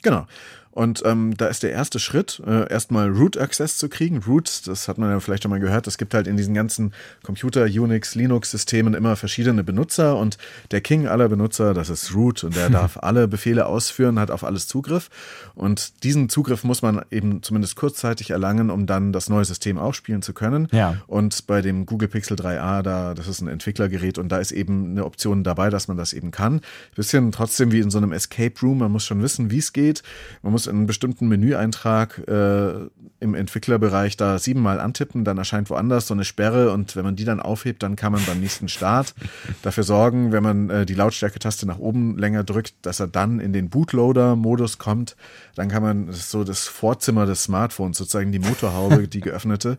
Genau. 0.02 0.28
Und 0.76 1.04
ähm, 1.06 1.38
da 1.38 1.48
ist 1.48 1.64
der 1.64 1.72
erste 1.72 2.00
Schritt, 2.00 2.42
äh, 2.46 2.70
erstmal 2.70 3.10
Root 3.10 3.38
Access 3.38 3.78
zu 3.78 3.88
kriegen. 3.88 4.22
Root, 4.28 4.68
das 4.68 4.90
hat 4.90 4.98
man 4.98 5.10
ja 5.10 5.22
vielleicht 5.22 5.44
schon 5.44 5.50
mal 5.50 5.62
gehört, 5.62 5.88
es 5.88 5.98
gibt 5.98 6.14
halt 6.14 6.28
in 6.28 6.36
diesen 6.36 6.54
ganzen 6.54 6.92
Computer, 7.24 7.64
Unix, 7.64 8.14
Linux-Systemen 8.14 8.94
immer 8.94 9.16
verschiedene 9.16 9.64
Benutzer 9.64 10.18
und 10.18 10.38
der 10.72 10.82
King 10.82 11.08
aller 11.08 11.30
Benutzer, 11.30 11.74
das 11.74 11.90
ist 11.90 12.14
Root 12.14 12.44
und 12.44 12.58
der 12.58 12.70
darf 12.76 12.98
alle 13.02 13.30
Befehle 13.30 13.68
ausführen, 13.68 14.20
hat 14.20 14.32
auf 14.32 14.44
alles 14.44 14.68
Zugriff. 14.68 15.10
Und 15.56 16.04
diesen 16.04 16.28
Zugriff 16.28 16.66
muss 16.66 16.82
man 16.82 17.06
eben 17.10 17.42
zumindest 17.42 17.78
kurzzeitig 17.78 18.32
erlangen, 18.32 18.70
um 18.70 18.86
dann 18.86 19.14
das 19.14 19.30
neue 19.30 19.46
System 19.46 19.78
auch 19.78 19.94
spielen 19.94 20.24
zu 20.24 20.34
können. 20.34 20.68
Ja. 20.74 20.98
Und 21.08 21.48
bei 21.48 21.62
dem 21.62 21.86
Google 21.86 22.10
Pixel 22.10 22.36
3a, 22.36 22.82
da, 22.82 23.14
das 23.14 23.30
ist 23.30 23.40
ein 23.40 23.48
Entwicklergerät 23.48 24.18
und 24.18 24.28
da 24.28 24.40
ist 24.40 24.52
eben 24.52 24.92
eine 24.92 25.06
Option 25.06 25.46
dabei, 25.46 25.70
dass 25.70 25.88
man 25.88 25.96
das 25.96 26.12
eben 26.12 26.32
kann. 26.32 26.60
Bisschen 26.96 27.32
trotzdem 27.32 27.72
wie 27.72 27.80
in 27.80 27.92
so 27.92 27.98
einem 27.98 28.12
Escape 28.12 28.60
Room, 28.62 28.80
man 28.80 28.92
muss 28.92 29.06
schon 29.06 29.22
wissen, 29.22 29.52
wie 29.52 29.60
es 29.60 29.72
geht. 29.72 30.04
Man 30.42 30.52
muss 30.52 30.65
einen 30.68 30.88
bestimmten 30.88 31.28
Menüeintrag 31.28 32.22
äh, 32.28 32.90
im 33.20 33.34
Entwicklerbereich 33.34 34.18
da 34.18 34.38
siebenmal 34.38 34.80
antippen, 34.80 35.24
dann 35.24 35.38
erscheint 35.38 35.70
woanders 35.70 36.08
so 36.08 36.14
eine 36.14 36.26
Sperre 36.26 36.72
und 36.72 36.96
wenn 36.96 37.04
man 37.04 37.16
die 37.16 37.26
dann 37.26 37.40
aufhebt, 37.40 37.82
dann 37.84 37.96
kann 37.96 38.12
man 38.12 38.24
beim 38.26 38.40
nächsten 38.40 38.68
Start 38.68 39.14
dafür 39.62 39.84
sorgen, 39.84 40.32
wenn 40.32 40.44
man 40.44 40.70
äh, 40.70 40.86
die 40.86 40.94
Lautstärke-Taste 40.94 41.66
nach 41.66 41.80
oben 41.80 42.18
länger 42.18 42.44
drückt, 42.44 42.74
dass 42.82 43.00
er 43.00 43.08
dann 43.08 43.40
in 43.40 43.54
den 43.54 43.70
Bootloader-Modus 43.70 44.78
kommt. 44.78 45.16
Dann 45.56 45.70
kann 45.70 45.84
man, 45.84 46.08
das 46.08 46.30
so 46.32 46.44
das 46.44 46.68
Vorzimmer 46.68 47.26
des 47.26 47.44
Smartphones, 47.44 47.98
sozusagen 47.98 48.32
die 48.32 48.40
Motorhaube, 48.40 49.08
die 49.08 49.22
geöffnete. 49.22 49.78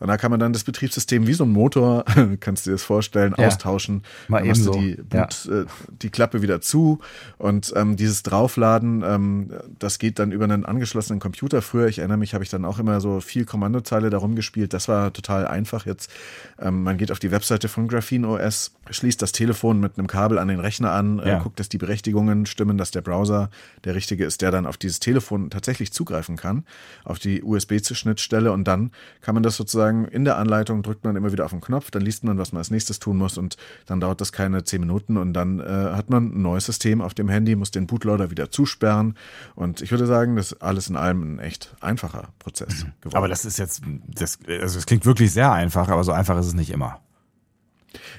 Und 0.00 0.08
da 0.08 0.16
kann 0.16 0.30
man 0.30 0.40
dann 0.40 0.52
das 0.52 0.64
Betriebssystem 0.64 1.26
wie 1.26 1.32
so 1.32 1.44
ein 1.44 1.50
Motor, 1.50 2.04
kannst 2.40 2.66
du 2.66 2.70
dir 2.70 2.74
das 2.74 2.82
vorstellen, 2.82 3.34
ja. 3.38 3.46
austauschen. 3.46 4.02
Mal 4.28 4.40
dann 4.40 4.48
machst 4.48 4.66
du 4.66 4.72
die, 4.72 4.96
Boot, 4.96 5.44
ja. 5.46 5.60
äh, 5.60 5.66
die 6.02 6.10
Klappe 6.10 6.42
wieder 6.42 6.60
zu 6.60 6.98
und 7.38 7.72
ähm, 7.76 7.96
dieses 7.96 8.22
Draufladen, 8.22 9.02
ähm, 9.06 9.50
das 9.78 9.98
geht 9.98 10.18
dann 10.18 10.23
über 10.32 10.44
einen 10.44 10.64
angeschlossenen 10.64 11.20
Computer. 11.20 11.62
Früher, 11.62 11.88
ich 11.88 11.98
erinnere 11.98 12.18
mich, 12.18 12.34
habe 12.34 12.44
ich 12.44 12.50
dann 12.50 12.64
auch 12.64 12.78
immer 12.78 13.00
so 13.00 13.20
viel 13.20 13.44
Kommandozeile 13.44 14.10
darum 14.10 14.36
gespielt. 14.36 14.72
Das 14.72 14.88
war 14.88 15.12
total 15.12 15.46
einfach 15.46 15.86
jetzt. 15.86 16.10
Ähm, 16.58 16.82
man 16.82 16.96
geht 16.96 17.10
auf 17.10 17.18
die 17.18 17.30
Webseite 17.30 17.68
von 17.68 17.88
Graphene 17.88 18.28
OS, 18.28 18.72
schließt 18.90 19.20
das 19.20 19.32
Telefon 19.32 19.80
mit 19.80 19.98
einem 19.98 20.06
Kabel 20.06 20.38
an 20.38 20.48
den 20.48 20.60
Rechner 20.60 20.92
an, 20.92 21.18
äh, 21.18 21.28
ja. 21.28 21.38
äh, 21.38 21.42
guckt, 21.42 21.58
dass 21.60 21.68
die 21.68 21.78
Berechtigungen 21.78 22.46
stimmen, 22.46 22.78
dass 22.78 22.90
der 22.90 23.00
Browser 23.00 23.50
der 23.84 23.94
richtige 23.94 24.24
ist, 24.24 24.42
der 24.42 24.50
dann 24.50 24.66
auf 24.66 24.76
dieses 24.76 25.00
Telefon 25.00 25.50
tatsächlich 25.50 25.92
zugreifen 25.92 26.36
kann, 26.36 26.64
auf 27.04 27.18
die 27.18 27.42
USB-Schnittstelle 27.42 28.52
und 28.52 28.64
dann 28.64 28.90
kann 29.20 29.34
man 29.34 29.42
das 29.42 29.56
sozusagen 29.56 30.06
in 30.06 30.24
der 30.24 30.38
Anleitung 30.38 30.82
drückt 30.82 31.04
man 31.04 31.16
immer 31.16 31.32
wieder 31.32 31.44
auf 31.44 31.50
den 31.50 31.60
Knopf, 31.60 31.90
dann 31.90 32.02
liest 32.02 32.24
man, 32.24 32.38
was 32.38 32.52
man 32.52 32.58
als 32.58 32.70
nächstes 32.70 32.98
tun 32.98 33.16
muss 33.16 33.38
und 33.38 33.56
dann 33.86 34.00
dauert 34.00 34.20
das 34.20 34.32
keine 34.32 34.64
zehn 34.64 34.80
Minuten 34.80 35.16
und 35.16 35.32
dann 35.32 35.60
äh, 35.60 35.64
hat 35.64 36.10
man 36.10 36.26
ein 36.26 36.42
neues 36.42 36.66
System 36.66 37.00
auf 37.00 37.14
dem 37.14 37.28
Handy, 37.28 37.56
muss 37.56 37.70
den 37.70 37.86
Bootloader 37.86 38.30
wieder 38.30 38.50
zusperren 38.50 39.16
und 39.54 39.80
ich 39.80 39.90
würde 39.90 40.06
sagen, 40.06 40.13
das 40.36 40.52
ist 40.52 40.62
alles 40.62 40.88
in 40.88 40.96
allem 40.96 41.36
ein 41.36 41.38
echt 41.38 41.74
einfacher 41.80 42.28
Prozess 42.38 42.84
mhm. 42.84 42.92
geworden. 43.00 43.16
Aber 43.16 43.28
das 43.28 43.44
ist 43.44 43.58
jetzt, 43.58 43.82
das, 44.06 44.38
also 44.48 44.78
es 44.78 44.86
klingt 44.86 45.04
wirklich 45.06 45.32
sehr 45.32 45.52
einfach, 45.52 45.88
aber 45.88 46.04
so 46.04 46.12
einfach 46.12 46.38
ist 46.38 46.46
es 46.46 46.54
nicht 46.54 46.70
immer. 46.70 47.00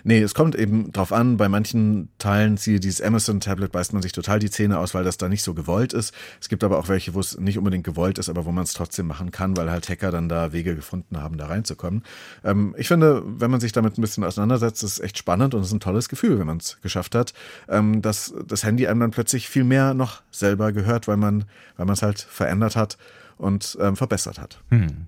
Nee, 0.04 0.22
es 0.22 0.34
kommt 0.34 0.56
eben 0.56 0.92
drauf 0.92 1.12
an, 1.12 1.38
bei 1.38 1.50
manchen 1.50 2.10
Teilen, 2.18 2.58
siehe 2.58 2.80
dieses 2.80 3.02
Amazon-Tablet, 3.02 3.72
beißt 3.72 3.94
man 3.94 4.02
sich 4.02 4.12
total 4.12 4.40
die 4.40 4.50
Zähne 4.50 4.80
aus, 4.80 4.94
weil 4.94 5.04
das 5.04 5.18
da 5.18 5.30
nicht 5.30 5.44
so 5.44 5.54
gewollt 5.54 5.94
ist. 5.94 6.14
Es 6.42 6.50
gibt 6.50 6.64
aber 6.64 6.78
auch 6.78 6.88
welche, 6.88 7.14
wo 7.14 7.20
es 7.20 7.38
nicht 7.38 7.58
unbedingt 7.58 7.84
gewollt 7.84 8.18
ist, 8.18 8.30
aber 8.30 8.46
wo 8.46 8.52
man 8.52 8.64
es 8.64 8.74
trotzdem 8.74 9.08
machen 9.08 9.32
kann, 9.32 9.58
weil 9.58 9.70
halt 9.70 9.90
Hacker 9.90 10.12
dann 10.12 10.30
da 10.30 10.54
Wege 10.54 10.76
gefunden 10.76 11.22
haben, 11.22 11.38
da 11.38 11.48
reinzukommen. 11.48 12.04
Ähm, 12.44 12.76
ich 12.78 12.88
finde, 12.88 13.24
wenn 13.26 13.52
man 13.52 13.60
sich 13.60 13.72
damit 13.72 13.98
ein 13.98 14.02
bisschen 14.02 14.24
auseinandersetzt, 14.24 14.84
ist 14.84 14.94
es 14.94 15.00
echt 15.00 15.18
spannend 15.18 15.54
und 15.54 15.62
es 15.62 15.68
ist 15.68 15.74
ein 15.74 15.80
tolles 15.80 16.10
Gefühl, 16.10 16.40
wenn 16.40 16.48
man 16.48 16.58
es 16.58 16.80
geschafft 16.82 17.16
hat, 17.16 17.34
ähm, 17.70 18.02
dass 18.02 18.34
das 18.48 18.64
Handy 18.64 18.88
einem 18.88 19.00
dann 19.00 19.12
plötzlich 19.12 19.50
viel 19.50 19.64
mehr 19.64 19.94
noch 19.94 20.22
selber 20.32 20.72
gehört, 20.72 21.08
weil 21.08 21.18
man 21.18 21.46
weil 21.78 21.90
es 21.90 22.02
halt 22.02 22.20
verändert 22.20 22.76
hat 22.76 22.98
und 23.38 23.78
ähm, 23.82 23.96
verbessert 23.96 24.40
hat. 24.40 24.62
Hm. 24.70 25.08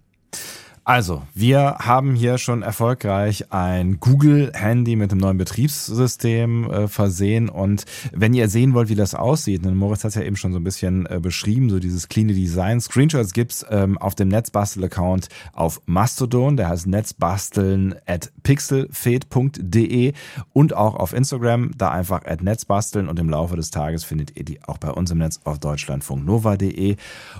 Also, 0.88 1.23
wir 1.34 1.80
haben 1.80 2.15
hier 2.15 2.38
schon 2.38 2.62
erfolgreich 2.62 3.52
ein 3.52 4.00
Google-Handy 4.00 4.95
mit 4.95 5.12
einem 5.12 5.19
neuen 5.19 5.38
Betriebssystem 5.38 6.71
äh, 6.71 6.88
versehen. 6.88 7.50
Und 7.50 7.84
wenn 8.13 8.34
ihr 8.34 8.47
sehen 8.47 8.73
wollt, 8.73 8.88
wie 8.88 8.95
das 8.95 9.13
aussieht, 9.13 9.65
denn 9.65 9.76
Moritz 9.76 10.06
hat 10.06 10.12
es 10.12 10.15
ja 10.15 10.21
eben 10.21 10.38
schon 10.38 10.54
so 10.54 10.60
ein 10.60 10.63
bisschen 10.63 11.06
äh, 11.08 11.19
beschrieben, 11.21 11.69
so 11.69 11.80
dieses 11.80 12.08
clean 12.08 12.30
Design. 12.30 12.80
Screenshots 12.80 13.34
gibt's 13.34 13.65
ähm, 13.69 13.97
auf 13.97 14.15
dem 14.15 14.30
Netzbastel-Account 14.30 15.28
auf 15.52 15.82
Mastodon, 15.88 16.56
der 16.56 16.69
heißt 16.69 16.88
netzbasteln 16.88 17.95
at 18.06 18.32
pixelfed.de 18.43 20.13
und 20.54 20.73
auch 20.73 20.95
auf 20.95 21.12
Instagram, 21.12 21.71
da 21.78 21.91
einfach 21.91 22.23
at 22.23 22.41
netzbasteln 22.41 23.10
und 23.10 23.19
im 23.19 23.30
Laufe 23.30 23.58
des 23.58 23.71
Tages 23.71 24.06
findet 24.06 24.38
ihr 24.38 24.45
die 24.45 24.63
auch 24.63 24.78
bei 24.78 24.91
uns 24.91 25.12
im 25.12 25.17
Netz 25.17 25.41
auf 25.43 25.60
deutschlandfunknova.de. 25.60 26.95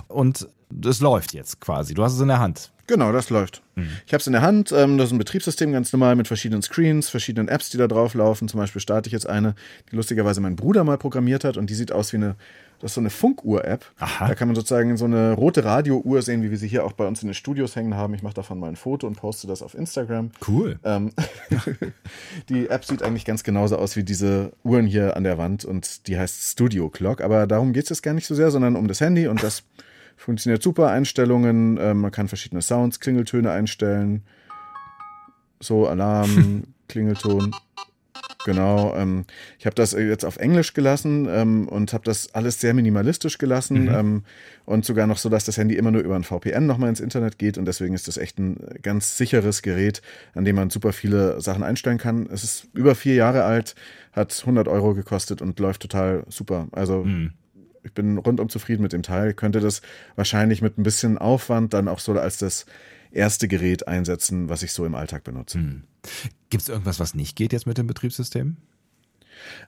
Und 0.06 0.48
es 0.84 1.00
läuft 1.00 1.32
jetzt 1.32 1.62
quasi. 1.62 1.94
Du 1.94 2.04
hast 2.04 2.12
es 2.12 2.20
in 2.20 2.28
der 2.28 2.40
Hand. 2.40 2.72
Genau, 2.88 3.12
das 3.12 3.28
läuft. 3.28 3.62
Mhm. 3.76 3.90
Ich 4.06 4.14
habe 4.14 4.20
es 4.20 4.26
in 4.26 4.32
der 4.32 4.42
Hand. 4.42 4.72
Ähm, 4.72 4.96
das 4.96 5.08
ist 5.08 5.12
ein 5.12 5.18
Betriebssystem 5.18 5.72
ganz 5.72 5.92
normal 5.92 6.16
mit 6.16 6.26
verschiedenen 6.26 6.62
Screens, 6.62 7.10
verschiedenen 7.10 7.46
Apps, 7.48 7.68
die 7.68 7.76
da 7.76 7.86
drauf 7.86 8.14
laufen. 8.14 8.48
Zum 8.48 8.58
Beispiel 8.58 8.80
starte 8.80 9.08
ich 9.08 9.12
jetzt 9.12 9.28
eine, 9.28 9.54
die 9.92 9.96
lustigerweise 9.96 10.40
mein 10.40 10.56
Bruder 10.56 10.84
mal 10.84 10.96
programmiert 10.96 11.44
hat 11.44 11.58
und 11.58 11.68
die 11.68 11.74
sieht 11.74 11.92
aus 11.92 12.14
wie 12.14 12.16
eine, 12.16 12.34
das 12.80 12.92
ist 12.92 12.94
so 12.94 13.02
eine 13.02 13.10
Funkuhr-App. 13.10 13.84
Da 13.98 14.34
kann 14.34 14.48
man 14.48 14.54
sozusagen 14.54 14.96
so 14.96 15.04
eine 15.04 15.34
rote 15.34 15.64
Radiouhr 15.64 16.22
sehen, 16.22 16.42
wie 16.42 16.50
wir 16.50 16.56
sie 16.56 16.66
hier 16.66 16.86
auch 16.86 16.92
bei 16.92 17.06
uns 17.06 17.20
in 17.20 17.28
den 17.28 17.34
Studios 17.34 17.76
hängen 17.76 17.94
haben. 17.94 18.14
Ich 18.14 18.22
mache 18.22 18.34
davon 18.34 18.58
mal 18.58 18.68
ein 18.68 18.76
Foto 18.76 19.06
und 19.06 19.16
poste 19.16 19.46
das 19.46 19.60
auf 19.60 19.74
Instagram. 19.74 20.30
Cool. 20.46 20.78
Ähm, 20.82 21.12
die 22.48 22.70
App 22.70 22.86
sieht 22.86 23.02
eigentlich 23.02 23.26
ganz 23.26 23.44
genauso 23.44 23.76
aus 23.76 23.96
wie 23.96 24.02
diese 24.02 24.52
Uhren 24.64 24.86
hier 24.86 25.14
an 25.14 25.24
der 25.24 25.36
Wand 25.36 25.66
und 25.66 26.06
die 26.06 26.18
heißt 26.18 26.52
Studio 26.52 26.88
Clock. 26.88 27.20
Aber 27.20 27.46
darum 27.46 27.74
geht 27.74 27.82
es 27.82 27.90
jetzt 27.90 28.02
gar 28.02 28.14
nicht 28.14 28.26
so 28.26 28.34
sehr, 28.34 28.50
sondern 28.50 28.76
um 28.76 28.88
das 28.88 29.02
Handy 29.02 29.28
und 29.28 29.42
das 29.42 29.64
Funktioniert 30.18 30.62
super, 30.62 30.88
Einstellungen, 30.88 31.78
äh, 31.78 31.94
man 31.94 32.10
kann 32.10 32.26
verschiedene 32.26 32.60
Sounds, 32.60 32.98
Klingeltöne 32.98 33.52
einstellen. 33.52 34.24
So, 35.60 35.86
Alarm, 35.86 36.64
Klingelton. 36.88 37.54
Genau. 38.44 38.94
Ähm, 38.96 39.26
ich 39.58 39.66
habe 39.66 39.74
das 39.74 39.92
jetzt 39.92 40.24
auf 40.24 40.38
Englisch 40.38 40.74
gelassen 40.74 41.28
ähm, 41.30 41.68
und 41.68 41.92
habe 41.92 42.04
das 42.04 42.34
alles 42.34 42.60
sehr 42.60 42.74
minimalistisch 42.74 43.38
gelassen 43.38 43.84
mhm. 43.84 43.94
ähm, 43.94 44.22
und 44.64 44.84
sogar 44.84 45.06
noch 45.06 45.18
so, 45.18 45.28
dass 45.28 45.44
das 45.44 45.56
Handy 45.56 45.76
immer 45.76 45.90
nur 45.90 46.02
über 46.02 46.16
ein 46.16 46.24
VPN 46.24 46.66
nochmal 46.66 46.88
ins 46.88 47.00
Internet 47.00 47.38
geht 47.38 47.58
und 47.58 47.64
deswegen 47.66 47.94
ist 47.94 48.08
das 48.08 48.16
echt 48.16 48.38
ein 48.38 48.56
ganz 48.82 49.16
sicheres 49.16 49.62
Gerät, 49.62 50.02
an 50.34 50.44
dem 50.44 50.56
man 50.56 50.70
super 50.70 50.92
viele 50.92 51.40
Sachen 51.40 51.62
einstellen 51.62 51.98
kann. 51.98 52.28
Es 52.32 52.42
ist 52.42 52.68
über 52.74 52.94
vier 52.94 53.14
Jahre 53.14 53.44
alt, 53.44 53.74
hat 54.12 54.36
100 54.40 54.66
Euro 54.66 54.94
gekostet 54.94 55.42
und 55.42 55.58
läuft 55.60 55.82
total 55.82 56.24
super. 56.28 56.68
Also 56.72 57.04
mhm. 57.04 57.32
Ich 57.82 57.92
bin 57.92 58.18
rundum 58.18 58.48
zufrieden 58.48 58.82
mit 58.82 58.92
dem 58.92 59.02
Teil. 59.02 59.34
Könnte 59.34 59.60
das 59.60 59.82
wahrscheinlich 60.16 60.62
mit 60.62 60.78
ein 60.78 60.82
bisschen 60.82 61.18
Aufwand 61.18 61.74
dann 61.74 61.88
auch 61.88 61.98
so 61.98 62.12
als 62.12 62.38
das 62.38 62.66
erste 63.10 63.48
Gerät 63.48 63.88
einsetzen, 63.88 64.48
was 64.48 64.62
ich 64.62 64.72
so 64.72 64.84
im 64.84 64.94
Alltag 64.94 65.24
benutze. 65.24 65.58
Mhm. 65.58 65.84
Gibt 66.50 66.62
es 66.62 66.68
irgendwas, 66.68 67.00
was 67.00 67.14
nicht 67.14 67.36
geht 67.36 67.52
jetzt 67.52 67.66
mit 67.66 67.78
dem 67.78 67.86
Betriebssystem? 67.86 68.56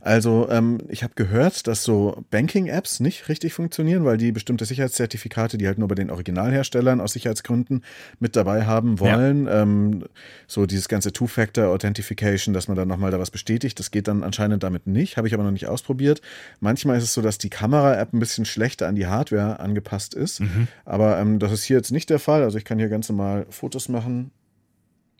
Also 0.00 0.48
ähm, 0.50 0.78
ich 0.88 1.02
habe 1.02 1.14
gehört, 1.14 1.66
dass 1.66 1.84
so 1.84 2.24
Banking-Apps 2.30 3.00
nicht 3.00 3.28
richtig 3.28 3.52
funktionieren, 3.52 4.04
weil 4.04 4.16
die 4.16 4.32
bestimmte 4.32 4.64
Sicherheitszertifikate, 4.64 5.58
die 5.58 5.66
halt 5.66 5.78
nur 5.78 5.88
bei 5.88 5.94
den 5.94 6.10
Originalherstellern 6.10 7.00
aus 7.00 7.12
Sicherheitsgründen 7.12 7.84
mit 8.18 8.36
dabei 8.36 8.64
haben 8.64 9.00
wollen. 9.00 9.46
Ja. 9.46 9.62
Ähm, 9.62 10.04
so 10.46 10.66
dieses 10.66 10.88
ganze 10.88 11.12
Two-Factor-Authentification, 11.12 12.54
dass 12.54 12.68
man 12.68 12.76
dann 12.76 12.88
nochmal 12.88 13.10
da 13.10 13.18
was 13.18 13.30
bestätigt, 13.30 13.78
das 13.78 13.90
geht 13.90 14.08
dann 14.08 14.22
anscheinend 14.22 14.62
damit 14.62 14.86
nicht, 14.86 15.16
habe 15.16 15.28
ich 15.28 15.34
aber 15.34 15.44
noch 15.44 15.50
nicht 15.50 15.66
ausprobiert. 15.66 16.20
Manchmal 16.60 16.98
ist 16.98 17.04
es 17.04 17.14
so, 17.14 17.22
dass 17.22 17.38
die 17.38 17.50
Kamera-App 17.50 18.12
ein 18.12 18.20
bisschen 18.20 18.44
schlechter 18.44 18.88
an 18.88 18.96
die 18.96 19.06
Hardware 19.06 19.60
angepasst 19.60 20.14
ist, 20.14 20.40
mhm. 20.40 20.68
aber 20.84 21.18
ähm, 21.18 21.38
das 21.38 21.52
ist 21.52 21.64
hier 21.64 21.76
jetzt 21.76 21.92
nicht 21.92 22.10
der 22.10 22.18
Fall. 22.18 22.42
Also 22.42 22.58
ich 22.58 22.64
kann 22.64 22.78
hier 22.78 22.88
ganz 22.88 23.08
normal 23.08 23.46
Fotos 23.50 23.88
machen 23.88 24.30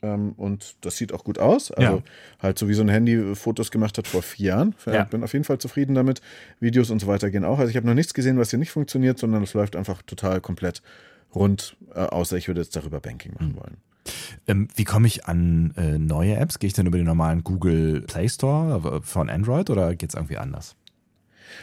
ähm, 0.01 0.33
und 0.33 0.75
das 0.81 0.97
sieht 0.97 1.13
auch 1.13 1.23
gut 1.23 1.39
aus. 1.39 1.71
Also 1.71 1.97
ja. 1.97 2.03
halt 2.41 2.57
so 2.57 2.67
wie 2.67 2.73
so 2.73 2.81
ein 2.81 2.89
Handy 2.89 3.35
Fotos 3.35 3.71
gemacht 3.71 3.97
hat 3.97 4.07
vor 4.07 4.21
vier 4.21 4.47
Jahren. 4.47 4.75
Ich 4.79 4.93
ja. 4.93 5.03
bin 5.03 5.23
auf 5.23 5.33
jeden 5.33 5.45
Fall 5.45 5.59
zufrieden 5.59 5.95
damit. 5.95 6.21
Videos 6.59 6.89
und 6.89 6.99
so 6.99 7.07
weiter 7.07 7.29
gehen 7.29 7.43
auch. 7.43 7.59
Also 7.59 7.69
ich 7.69 7.75
habe 7.77 7.87
noch 7.87 7.93
nichts 7.93 8.13
gesehen, 8.13 8.37
was 8.37 8.49
hier 8.49 8.59
nicht 8.59 8.71
funktioniert, 8.71 9.19
sondern 9.19 9.43
es 9.43 9.53
läuft 9.53 9.75
einfach 9.75 10.01
total 10.01 10.41
komplett 10.41 10.81
rund, 11.33 11.77
äh, 11.93 11.99
außer 11.99 12.37
ich 12.37 12.47
würde 12.47 12.61
jetzt 12.61 12.75
darüber 12.75 12.99
Banking 12.99 13.33
machen 13.33 13.53
mhm. 13.53 13.57
wollen. 13.57 13.77
Ähm, 14.47 14.67
wie 14.75 14.83
komme 14.83 15.07
ich 15.07 15.25
an 15.25 15.73
äh, 15.77 15.99
neue 15.99 16.35
Apps? 16.35 16.59
Gehe 16.59 16.67
ich 16.67 16.73
dann 16.73 16.87
über 16.87 16.97
den 16.97 17.05
normalen 17.05 17.43
Google 17.43 18.01
Play 18.01 18.27
Store 18.27 18.97
äh, 18.97 19.01
von 19.01 19.29
Android 19.29 19.69
oder 19.69 19.95
geht 19.95 20.09
es 20.09 20.15
irgendwie 20.15 20.37
anders? 20.37 20.75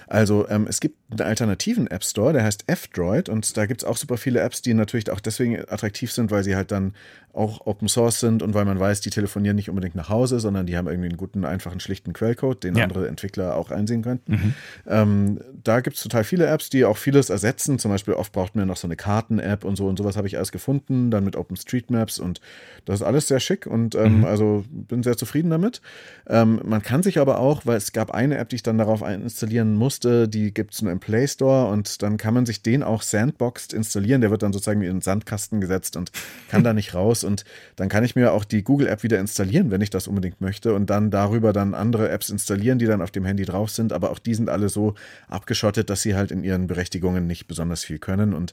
Also 0.07 0.49
ähm, 0.49 0.67
es 0.69 0.81
gibt 0.81 0.97
einen 1.11 1.29
alternativen 1.29 1.87
App 1.87 2.05
Store, 2.05 2.33
der 2.33 2.45
heißt 2.45 2.65
F-Droid 2.67 3.29
und 3.29 3.57
da 3.57 3.67
gibt 3.67 3.83
es 3.83 3.89
auch 3.89 3.97
super 3.97 4.17
viele 4.17 4.41
Apps, 4.41 4.63
die 4.63 4.75
natürlich 4.75 5.11
auch 5.11 5.21
deswegen 5.21 5.59
attraktiv 5.69 6.13
sind, 6.13 6.31
weil 6.31 6.45
sie 6.45 6.57
halt 6.57 6.71
dann 6.71 6.95
auch 7.39 7.67
Open 7.67 7.89
Source 7.89 8.21
sind 8.21 8.43
und 8.43 8.55
weil 8.55 8.65
man 8.65 8.81
weiß, 8.81 9.01
die 9.01 9.11
telefonieren 9.11 9.55
nicht 9.55 9.69
unbedingt 9.69 9.95
nach 9.95 10.09
Hause, 10.09 10.41
sondern 10.41 10.67
die 10.67 10.77
haben 10.77 10.89
irgendwie 10.89 11.09
einen 11.09 11.17
guten, 11.17 11.45
einfachen, 11.45 11.79
schlichten 11.79 12.13
Quellcode, 12.13 12.65
den 12.65 12.75
ja. 12.75 12.85
andere 12.85 13.07
Entwickler 13.07 13.57
auch 13.57 13.71
einsehen 13.71 14.03
könnten. 14.03 14.33
Mhm. 14.33 14.55
Ähm, 14.87 15.41
da 15.63 15.81
gibt 15.81 15.97
es 15.97 16.03
total 16.03 16.25
viele 16.25 16.47
Apps, 16.47 16.69
die 16.69 16.85
auch 16.85 16.97
vieles 16.97 17.31
ersetzen. 17.31 17.79
Zum 17.79 17.91
Beispiel 17.91 18.15
oft 18.15 18.33
braucht 18.33 18.57
man 18.57 18.67
noch 18.67 18.77
so 18.77 18.89
eine 18.89 18.97
Karten-App 18.97 19.65
und 19.65 19.77
so 19.77 19.87
und 19.87 19.99
sowas 19.99 20.17
habe 20.17 20.27
ich 20.27 20.37
alles 20.37 20.53
gefunden, 20.53 21.11
dann 21.11 21.25
mit 21.25 21.37
OpenStreetMaps 21.37 22.19
und 22.19 22.41
das 22.87 23.01
ist 23.01 23.07
alles 23.07 23.29
sehr 23.29 23.41
schick 23.41 23.67
und 23.67 23.95
ähm, 23.95 24.19
mhm. 24.19 24.25
also 24.25 24.65
bin 24.71 25.03
sehr 25.03 25.17
zufrieden 25.17 25.51
damit. 25.51 25.81
Ähm, 26.27 26.61
man 26.65 26.83
kann 26.83 27.03
sich 27.03 27.19
aber 27.19 27.39
auch, 27.39 27.67
weil 27.67 27.77
es 27.77 27.93
gab 27.93 28.11
eine 28.11 28.39
App, 28.39 28.49
die 28.49 28.57
ich 28.57 28.63
dann 28.63 28.79
darauf 28.79 29.03
installieren 29.03 29.75
musste, 29.79 30.29
die 30.29 30.53
gibt 30.53 30.75
es 30.75 30.83
nur 30.83 30.93
im 30.93 31.01
Play 31.01 31.27
Store 31.27 31.71
und 31.71 32.03
dann 32.03 32.17
kann 32.17 32.35
man 32.35 32.45
sich 32.45 32.63
den 32.63 32.83
auch 32.83 33.03
sandboxed 33.03 33.73
installieren. 33.73 34.21
Der 34.21 34.31
wird 34.31 34.43
dann 34.43 34.53
sozusagen 34.53 34.83
in 34.83 34.97
den 34.97 35.01
Sandkasten 35.01 35.61
gesetzt 35.61 35.97
und 35.97 36.13
kann 36.49 36.65
da 36.65 36.73
nicht 36.73 36.95
raus 36.95 37.25
und 37.25 37.45
dann 37.77 37.89
kann 37.89 38.05
ich 38.05 38.17
mir 38.17 38.33
auch 38.33 38.45
die 38.45 38.63
Google-App 38.63 39.03
wieder 39.03 39.19
installieren, 39.19 39.71
wenn 39.71 39.81
ich 39.81 39.91
das 39.91 40.09
unbedingt 40.09 40.41
möchte 40.41 40.75
und 40.75 40.91
dann 40.91 41.11
darüber 41.11 41.53
dann 41.53 41.75
andere 41.75 42.09
Apps 42.09 42.29
installieren, 42.29 42.79
die 42.79 42.87
dann 42.87 43.01
auf 43.01 43.11
dem 43.11 43.25
Handy 43.25 43.45
drauf 43.45 43.71
sind, 43.71 43.93
aber 43.93 44.11
auch 44.11 44.19
die 44.19 44.35
sind 44.35 44.49
alle 44.49 44.69
so 44.69 44.95
abgeschottet, 45.29 45.89
dass 45.91 46.03
sie 46.03 46.15
halt 46.15 46.31
in 46.31 46.45
ihren 46.45 46.67
Berechtigungen 46.67 47.27
nicht 47.27 47.47
besonders 47.47 47.85
viel 47.85 47.99
können 47.99 48.35
und 48.35 48.53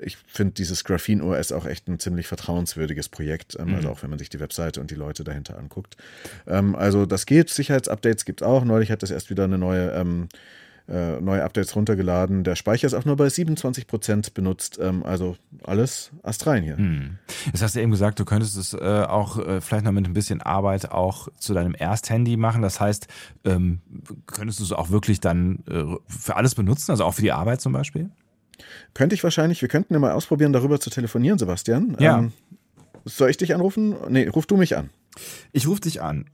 ich 0.00 0.18
finde 0.26 0.54
dieses 0.54 0.84
Graphene 0.84 1.24
OS 1.24 1.52
auch 1.52 1.66
echt 1.66 1.88
ein 1.88 1.98
ziemlich 1.98 2.26
vertrauenswürdiges 2.26 3.08
Projekt, 3.08 3.54
ähm, 3.54 3.60
also 3.60 3.70
mhm. 3.70 3.76
also 3.76 3.90
auch 3.90 4.02
wenn 4.02 4.10
man 4.10 4.18
sich 4.18 4.28
die 4.28 4.40
Webseite 4.40 4.80
und 4.80 4.90
die 4.90 4.94
Leute 4.94 5.24
dahinter 5.24 5.58
anguckt. 5.58 5.96
Ähm, 6.46 6.74
also 6.74 7.06
das 7.06 7.26
geht, 7.26 7.50
Sicherheitsupdates 7.50 8.24
gibt 8.24 8.42
es 8.42 8.46
auch. 8.46 8.64
Neulich 8.64 8.90
hat 8.90 9.02
das 9.02 9.10
erst 9.10 9.30
wieder 9.30 9.44
eine 9.44 9.58
neue 9.58 9.90
ähm, 9.92 10.28
äh, 10.88 11.20
neue 11.20 11.42
Updates 11.42 11.74
runtergeladen. 11.74 12.44
Der 12.44 12.54
Speicher 12.54 12.86
ist 12.86 12.94
auch 12.94 13.04
nur 13.04 13.16
bei 13.16 13.28
27 13.28 13.86
Prozent 13.86 14.34
benutzt. 14.34 14.78
Ähm, 14.80 15.02
also 15.04 15.36
alles 15.64 16.12
astrein 16.22 16.62
hier. 16.62 16.76
Hm. 16.76 17.18
Jetzt 17.46 17.62
hast 17.62 17.74
du 17.74 17.80
eben 17.80 17.90
gesagt, 17.90 18.20
du 18.20 18.24
könntest 18.24 18.56
es 18.56 18.72
äh, 18.72 19.04
auch 19.08 19.38
äh, 19.38 19.60
vielleicht 19.60 19.84
noch 19.84 19.92
mit 19.92 20.06
ein 20.06 20.12
bisschen 20.12 20.42
Arbeit 20.42 20.90
auch 20.92 21.28
zu 21.38 21.54
deinem 21.54 21.74
Ersthandy 21.76 22.36
machen. 22.36 22.62
Das 22.62 22.80
heißt, 22.80 23.08
ähm, 23.44 23.80
könntest 24.26 24.60
du 24.60 24.64
es 24.64 24.72
auch 24.72 24.90
wirklich 24.90 25.20
dann 25.20 25.64
äh, 25.68 25.84
für 26.06 26.36
alles 26.36 26.54
benutzen, 26.54 26.92
also 26.92 27.04
auch 27.04 27.14
für 27.14 27.22
die 27.22 27.32
Arbeit 27.32 27.60
zum 27.60 27.72
Beispiel? 27.72 28.10
Könnte 28.94 29.14
ich 29.14 29.24
wahrscheinlich. 29.24 29.60
Wir 29.62 29.68
könnten 29.68 29.92
ja 29.92 30.00
mal 30.00 30.12
ausprobieren, 30.12 30.52
darüber 30.52 30.80
zu 30.80 30.90
telefonieren, 30.90 31.38
Sebastian. 31.38 31.96
Ja. 31.98 32.18
Ähm, 32.18 32.32
soll 33.04 33.30
ich 33.30 33.36
dich 33.36 33.54
anrufen? 33.54 33.94
Nee, 34.08 34.28
ruf 34.28 34.46
du 34.46 34.56
mich 34.56 34.76
an. 34.76 34.90
Ich 35.52 35.66
rufe 35.66 35.80
dich 35.80 36.02
an. 36.02 36.26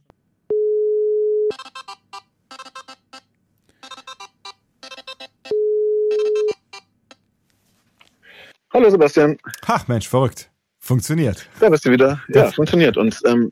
Hallo 8.73 8.89
Sebastian. 8.89 9.37
Ach 9.67 9.87
Mensch, 9.87 10.09
verrückt. 10.09 10.51
Funktioniert. 10.79 11.47
Da 11.61 11.69
bist 11.69 11.85
du 11.85 11.91
wieder. 11.91 12.21
Ja, 12.29 12.45
das 12.45 12.55
funktioniert. 12.55 12.97
Und 12.97 13.21
ähm, 13.27 13.51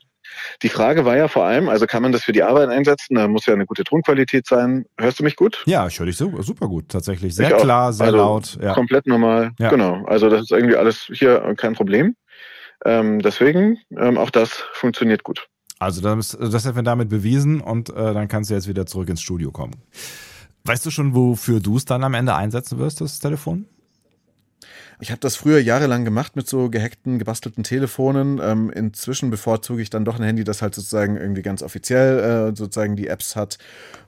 die 0.63 0.71
Frage 0.71 1.05
war 1.05 1.15
ja 1.15 1.29
vor 1.29 1.45
allem, 1.45 1.69
also 1.69 1.87
kann 1.87 2.03
man 2.03 2.11
das 2.11 2.25
für 2.25 2.33
die 2.33 2.43
Arbeit 2.43 2.71
einsetzen? 2.71 3.17
Da 3.17 3.29
muss 3.29 3.45
ja 3.45 3.53
eine 3.53 3.67
gute 3.67 3.85
Tonqualität 3.85 4.47
sein. 4.47 4.87
Hörst 4.99 5.21
du 5.21 5.25
mich 5.25 5.37
gut? 5.37 5.63
Ja, 5.67 5.87
ich 5.87 5.99
höre 5.99 6.07
dich 6.07 6.17
super 6.17 6.69
gut, 6.69 6.89
tatsächlich. 6.89 7.35
Sehr 7.35 7.51
klar, 7.51 7.93
sehr 7.93 8.07
also 8.07 8.17
laut. 8.17 8.59
Ja. 8.63 8.73
Komplett 8.73 9.07
normal. 9.07 9.51
Ja. 9.59 9.69
Genau. 9.69 10.05
Also 10.07 10.31
das 10.31 10.43
ist 10.43 10.53
irgendwie 10.53 10.77
alles 10.77 11.11
hier 11.13 11.55
kein 11.57 11.75
Problem. 11.75 12.17
Ähm, 12.87 13.21
deswegen, 13.21 13.79
ähm, 13.99 14.17
auch 14.17 14.31
das 14.31 14.65
funktioniert 14.73 15.23
gut. 15.23 15.49
Also 15.79 16.01
das, 16.01 16.37
das 16.41 16.65
haben 16.65 16.77
wir 16.77 16.83
damit 16.83 17.11
bewiesen 17.11 17.61
und 17.61 17.91
äh, 17.91 18.15
dann 18.15 18.27
kannst 18.29 18.49
du 18.49 18.55
jetzt 18.55 18.69
wieder 18.69 18.87
zurück 18.87 19.11
ins 19.11 19.21
Studio 19.21 19.51
kommen. 19.51 19.83
Weißt 20.65 20.85
du 20.87 20.91
schon, 20.91 21.15
wofür 21.15 21.61
du 21.61 21.77
es 21.77 21.85
dann 21.85 22.05
am 22.05 22.15
Ende 22.15 22.35
einsetzen 22.35 22.79
wirst, 22.79 23.03
das 23.03 23.19
Telefon? 23.19 23.67
Ich 25.01 25.11
habe 25.11 25.21
das 25.21 25.37
früher 25.37 25.59
jahrelang 25.59 26.05
gemacht 26.05 26.37
mit 26.37 26.47
so 26.47 26.69
gehackten, 26.69 27.19
gebastelten 27.19 27.65
Telefonen. 27.65 28.41
Ähm, 28.43 28.71
inzwischen 28.71 29.31
bevorzuge 29.31 29.81
ich 29.81 29.91
dann 29.91 30.05
doch 30.05 30.19
ein 30.19 30.25
Handy, 30.25 30.45
das 30.45 30.63
halt 30.63 30.75
sozusagen 30.75 31.17
irgendwie 31.17 31.43
ganz 31.43 31.63
offiziell 31.63 32.51
äh, 32.51 32.57
sozusagen 32.57 32.97
die 32.97 33.07
Apps 33.09 33.37
hat 33.37 33.59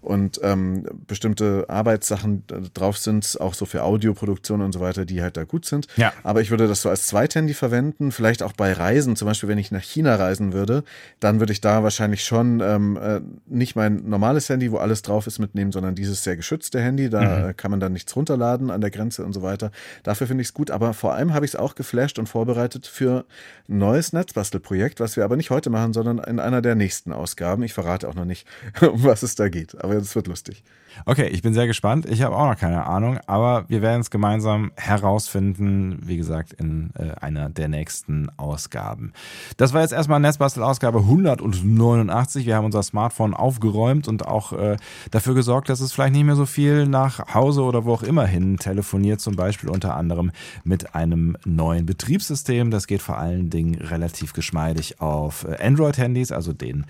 und 0.02 0.40
ähm, 0.42 0.84
bestimmte 1.06 1.66
Arbeitssachen 1.68 2.42
drauf 2.74 2.98
sind, 2.98 3.40
auch 3.40 3.54
so 3.54 3.64
für 3.66 3.84
Audioproduktion 3.84 4.60
und 4.60 4.72
so 4.72 4.80
weiter, 4.80 5.04
die 5.04 5.22
halt 5.22 5.36
da 5.36 5.44
gut 5.44 5.64
sind. 5.64 5.86
Ja. 5.96 6.12
Aber 6.24 6.40
ich 6.40 6.50
würde 6.50 6.66
das 6.66 6.82
so 6.82 6.90
als 6.90 7.06
Zweithandy 7.06 7.54
verwenden, 7.54 8.10
vielleicht 8.10 8.42
auch 8.42 8.52
bei 8.52 8.72
Reisen, 8.72 9.14
zum 9.14 9.28
Beispiel 9.28 9.48
wenn 9.48 9.58
ich 9.58 9.70
nach 9.70 9.82
China 9.82 10.16
reisen 10.16 10.52
würde, 10.52 10.82
dann 11.20 11.38
würde 11.38 11.52
ich 11.52 11.60
da 11.60 11.84
wahrscheinlich 11.84 12.24
schon 12.24 12.60
ähm, 12.60 12.98
äh, 13.00 13.20
nicht 13.46 13.76
mein 13.76 14.08
normales 14.08 14.48
Handy, 14.48 14.72
wo 14.72 14.78
alles 14.78 15.02
drauf 15.02 15.28
ist, 15.28 15.38
mitnehmen, 15.38 15.70
sondern 15.70 15.94
dieses 15.94 16.24
sehr 16.24 16.36
geschützte 16.36 16.80
Handy. 16.80 17.08
Da 17.08 17.48
mhm. 17.48 17.56
kann 17.56 17.70
man 17.70 17.78
dann 17.78 17.92
nichts 17.92 18.14
runterladen 18.16 18.70
an 18.70 18.80
der 18.80 18.90
Grenze 18.90 19.24
und 19.24 19.32
so 19.32 19.42
weiter. 19.42 19.70
Dafür 20.02 20.26
finde 20.26 20.42
ich 20.42 20.48
es 20.48 20.54
gut, 20.54 20.72
aber 20.72 20.81
aber 20.82 20.94
vor 20.94 21.14
allem 21.14 21.32
habe 21.34 21.44
ich 21.44 21.52
es 21.52 21.56
auch 21.56 21.74
geflasht 21.74 22.18
und 22.18 22.28
vorbereitet 22.28 22.86
für 22.86 23.24
ein 23.68 23.78
neues 23.78 24.12
Netzbastelprojekt, 24.12 25.00
was 25.00 25.16
wir 25.16 25.24
aber 25.24 25.36
nicht 25.36 25.50
heute 25.50 25.70
machen, 25.70 25.92
sondern 25.92 26.18
in 26.18 26.40
einer 26.40 26.62
der 26.62 26.74
nächsten 26.74 27.12
Ausgaben. 27.12 27.62
Ich 27.62 27.72
verrate 27.72 28.08
auch 28.08 28.14
noch 28.14 28.24
nicht, 28.24 28.46
um 28.80 29.04
was 29.04 29.22
es 29.22 29.34
da 29.34 29.48
geht, 29.48 29.82
aber 29.82 29.94
es 29.94 30.14
wird 30.14 30.26
lustig. 30.26 30.62
Okay, 31.06 31.28
ich 31.28 31.42
bin 31.42 31.54
sehr 31.54 31.66
gespannt. 31.66 32.06
Ich 32.06 32.22
habe 32.22 32.36
auch 32.36 32.46
noch 32.46 32.58
keine 32.58 32.86
Ahnung, 32.86 33.18
aber 33.26 33.64
wir 33.68 33.82
werden 33.82 34.00
es 34.00 34.10
gemeinsam 34.10 34.72
herausfinden, 34.76 35.98
wie 36.02 36.16
gesagt, 36.16 36.52
in 36.52 36.90
äh, 36.98 37.12
einer 37.20 37.48
der 37.48 37.68
nächsten 37.68 38.28
Ausgaben. 38.36 39.12
Das 39.56 39.72
war 39.72 39.80
jetzt 39.80 39.92
erstmal 39.92 40.20
Netzbastel-Ausgabe 40.20 40.98
189. 40.98 42.46
Wir 42.46 42.56
haben 42.56 42.66
unser 42.66 42.82
Smartphone 42.82 43.34
aufgeräumt 43.34 44.08
und 44.08 44.26
auch 44.26 44.52
äh, 44.52 44.76
dafür 45.10 45.34
gesorgt, 45.34 45.68
dass 45.68 45.80
es 45.80 45.92
vielleicht 45.92 46.12
nicht 46.12 46.24
mehr 46.24 46.36
so 46.36 46.46
viel 46.46 46.86
nach 46.86 47.34
Hause 47.34 47.62
oder 47.62 47.84
wo 47.84 47.94
auch 47.94 48.02
immer 48.02 48.26
hin 48.26 48.58
telefoniert, 48.58 49.20
zum 49.20 49.36
Beispiel 49.36 49.70
unter 49.70 49.96
anderem 49.96 50.30
mit 50.64 50.71
einem 50.94 51.36
neuen 51.44 51.86
Betriebssystem. 51.86 52.70
Das 52.70 52.86
geht 52.86 53.02
vor 53.02 53.18
allen 53.18 53.50
Dingen 53.50 53.74
relativ 53.76 54.32
geschmeidig 54.32 55.00
auf 55.00 55.44
äh, 55.44 55.56
Android-Handys, 55.62 56.32
also 56.32 56.52
den 56.52 56.86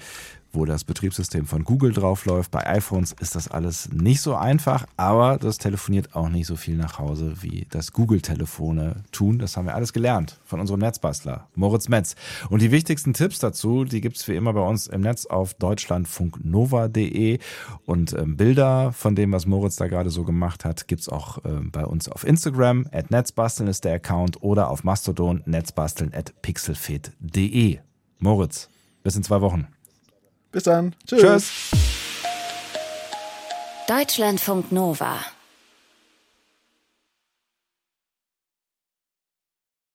wo 0.53 0.65
das 0.65 0.85
Betriebssystem 0.85 1.47
von 1.47 1.65
Google 1.65 1.93
draufläuft. 1.93 2.51
Bei 2.51 2.67
iPhones 2.67 3.13
ist 3.13 3.35
das 3.35 3.49
alles 3.49 3.91
nicht 3.93 4.21
so 4.21 4.35
einfach, 4.35 4.87
aber 4.97 5.39
das 5.39 5.59
telefoniert 5.59 6.15
auch 6.15 6.29
nicht 6.29 6.47
so 6.47 6.57
viel 6.57 6.77
nach 6.77 6.99
Hause, 6.99 7.35
wie 7.41 7.67
das 7.71 7.93
Google-Telefone 7.93 9.03
tun. 9.13 9.39
Das 9.39 9.57
haben 9.57 9.67
wir 9.67 9.75
alles 9.75 9.93
gelernt 9.93 10.41
von 10.45 10.61
unserem 10.61 10.81
Netzbastler, 10.81 11.49
Moritz 11.55 11.89
Metz. 11.89 12.15
Und 12.51 12.63
die 12.63 12.71
wichtigsten 12.71 13.15
Tipps 13.15 13.39
dazu, 13.39 13.85
die 13.85 14.01
gibt's 14.01 14.27
wie 14.29 14.37
immer 14.37 14.53
bei 14.53 14.67
uns 14.67 14.87
im 14.87 15.01
Netz 15.01 15.27
auf 15.27 15.55
deutschlandfunknova.de 15.55 17.39
und 17.87 18.13
ähm, 18.13 18.37
Bilder 18.37 18.93
von 18.93 19.15
dem, 19.15 19.33
was 19.33 19.47
Moritz 19.47 19.77
da 19.77 19.87
gerade 19.87 20.11
so 20.11 20.25
gemacht 20.25 20.65
hat, 20.65 20.89
gibt's 20.89 21.09
auch 21.09 21.39
ähm, 21.45 21.71
bei 21.71 21.85
uns 21.85 22.09
auf 22.09 22.25
Instagram. 22.25 22.87
At 22.93 23.11
Netzbasteln 23.11 23.69
ist 23.69 23.85
der 23.85 23.95
Account 23.95 24.43
oder 24.43 24.69
auf 24.69 24.85
Mastodon 24.85 25.43
netzbasteln 25.47 26.13
at 26.15 26.41
pixelfed.de. 26.43 27.79
Moritz, 28.19 28.69
bis 29.03 29.17
in 29.17 29.23
zwei 29.23 29.41
Wochen. 29.41 29.67
Bis 30.53 30.65
dann. 30.65 30.95
Tschüss. 31.07 31.21
Tschüss. 31.21 31.51
Deutschlandfunk 33.89 34.71
Nova. 34.71 35.19